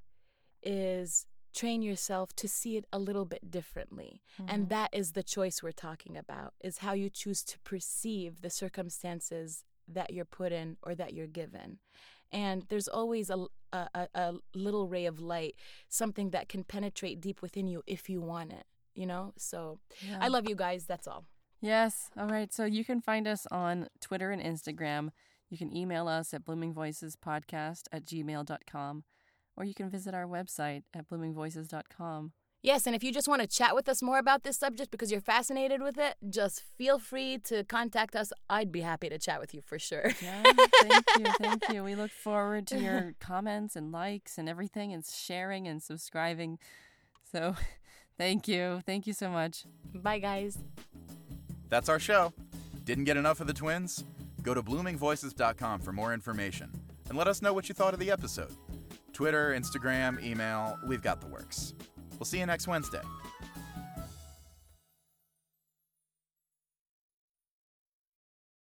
is 0.62 1.26
train 1.54 1.82
yourself 1.82 2.34
to 2.38 2.48
see 2.48 2.78
it 2.78 2.86
a 2.94 2.98
little 2.98 3.26
bit 3.26 3.52
differently. 3.52 4.22
And 4.48 4.70
that 4.70 4.90
is 4.94 5.12
the 5.12 5.24
choice 5.24 5.62
we're 5.62 5.72
talking 5.72 6.18
about, 6.18 6.54
is 6.62 6.80
how 6.80 6.94
you 6.94 7.10
choose 7.10 7.44
to 7.44 7.60
perceive 7.60 8.42
the 8.42 8.50
circumstances 8.50 9.64
that 9.88 10.14
you're 10.14 10.26
put 10.26 10.52
in 10.52 10.78
or 10.82 10.96
that 10.96 11.14
you're 11.14 11.28
given. 11.28 11.80
And 12.32 12.66
there's 12.70 12.88
always 12.88 13.30
a, 13.30 13.46
a, 13.72 14.08
a 14.16 14.34
little 14.56 14.88
ray 14.88 15.06
of 15.06 15.20
light, 15.20 15.56
something 15.90 16.32
that 16.32 16.50
can 16.50 16.64
penetrate 16.64 17.22
deep 17.22 17.42
within 17.42 17.68
you 17.68 17.84
if 17.86 18.10
you 18.10 18.22
want 18.22 18.54
it, 18.54 18.66
you 18.96 19.06
know? 19.06 19.34
So 19.38 19.80
Yeah. 20.08 20.20
I 20.22 20.28
love 20.28 20.48
you 20.48 20.56
guys. 20.56 20.86
That's 20.86 21.08
all. 21.08 21.26
Yes. 21.62 22.10
All 22.18 22.28
right. 22.28 22.54
So 22.54 22.66
you 22.66 22.84
can 22.84 23.00
find 23.02 23.28
us 23.28 23.48
on 23.50 23.88
Twitter 24.02 24.32
and 24.32 24.42
Instagram. 24.42 25.10
You 25.50 25.58
can 25.58 25.76
email 25.76 26.08
us 26.08 26.34
at 26.34 26.44
bloomingvoicespodcast 26.46 27.84
at 27.92 28.06
gmail.com, 28.06 29.04
or 29.56 29.64
you 29.64 29.74
can 29.74 29.90
visit 29.90 30.14
our 30.14 30.26
website 30.26 30.84
at 30.94 31.08
bloomingvoices.com. 31.08 32.34
Yes, 32.62 32.88
and 32.88 32.96
if 32.96 33.04
you 33.04 33.12
just 33.12 33.28
want 33.28 33.42
to 33.42 33.48
chat 33.48 33.76
with 33.76 33.90
us 33.90 34.02
more 34.02 34.18
about 34.18 34.44
this 34.44 34.58
subject 34.58 34.90
because 34.90 35.12
you're 35.12 35.20
fascinated 35.20 35.82
with 35.82 35.98
it, 35.98 36.16
just 36.30 36.62
feel 36.78 36.98
free 36.98 37.38
to 37.40 37.66
contact 37.66 38.16
us. 38.16 38.32
I'd 38.50 38.72
be 38.72 38.80
happy 38.80 39.10
to 39.10 39.20
chat 39.20 39.42
with 39.42 39.54
you 39.54 39.62
for 39.62 39.78
sure. 39.78 40.12
Yeah, 40.22 40.44
thank 40.82 41.04
you, 41.20 41.26
thank 41.40 41.70
you. 41.70 41.84
We 41.84 41.96
look 41.96 42.12
forward 42.12 42.66
to 42.68 42.80
your 42.80 43.16
comments 43.20 43.76
and 43.76 43.92
likes 43.92 44.38
and 44.38 44.48
everything, 44.48 44.94
and 44.94 45.06
sharing 45.06 45.68
and 45.68 45.84
subscribing. 45.84 46.58
So, 47.34 47.56
thank 48.18 48.48
you, 48.48 48.82
thank 48.86 49.08
you 49.08 49.14
so 49.14 49.30
much. 49.30 49.66
Bye, 49.94 50.20
guys. 50.20 50.58
That's 51.70 51.90
our 51.90 52.00
show. 52.00 52.34
Didn't 52.86 53.06
get 53.06 53.18
enough 53.18 53.40
of 53.40 53.48
the 53.48 53.54
twins? 53.54 54.04
Go 54.42 54.54
to 54.54 54.62
bloomingvoices.com 54.62 55.80
for 55.80 55.92
more 55.92 56.14
information 56.14 56.70
and 57.10 57.18
let 57.18 57.28
us 57.28 57.42
know 57.42 57.54
what 57.54 57.70
you 57.70 57.76
thought 57.76 57.94
of 57.94 58.00
the 58.00 58.12
episode. 58.12 58.52
Twitter, 59.14 59.56
Instagram, 59.58 60.22
email, 60.24 60.78
we've 60.88 61.02
got 61.02 61.22
the 61.22 61.28
works. 61.28 61.74
We'll 62.20 62.26
see 62.26 62.40
you 62.40 62.46
next 62.46 62.68
Wednesday. 62.68 63.02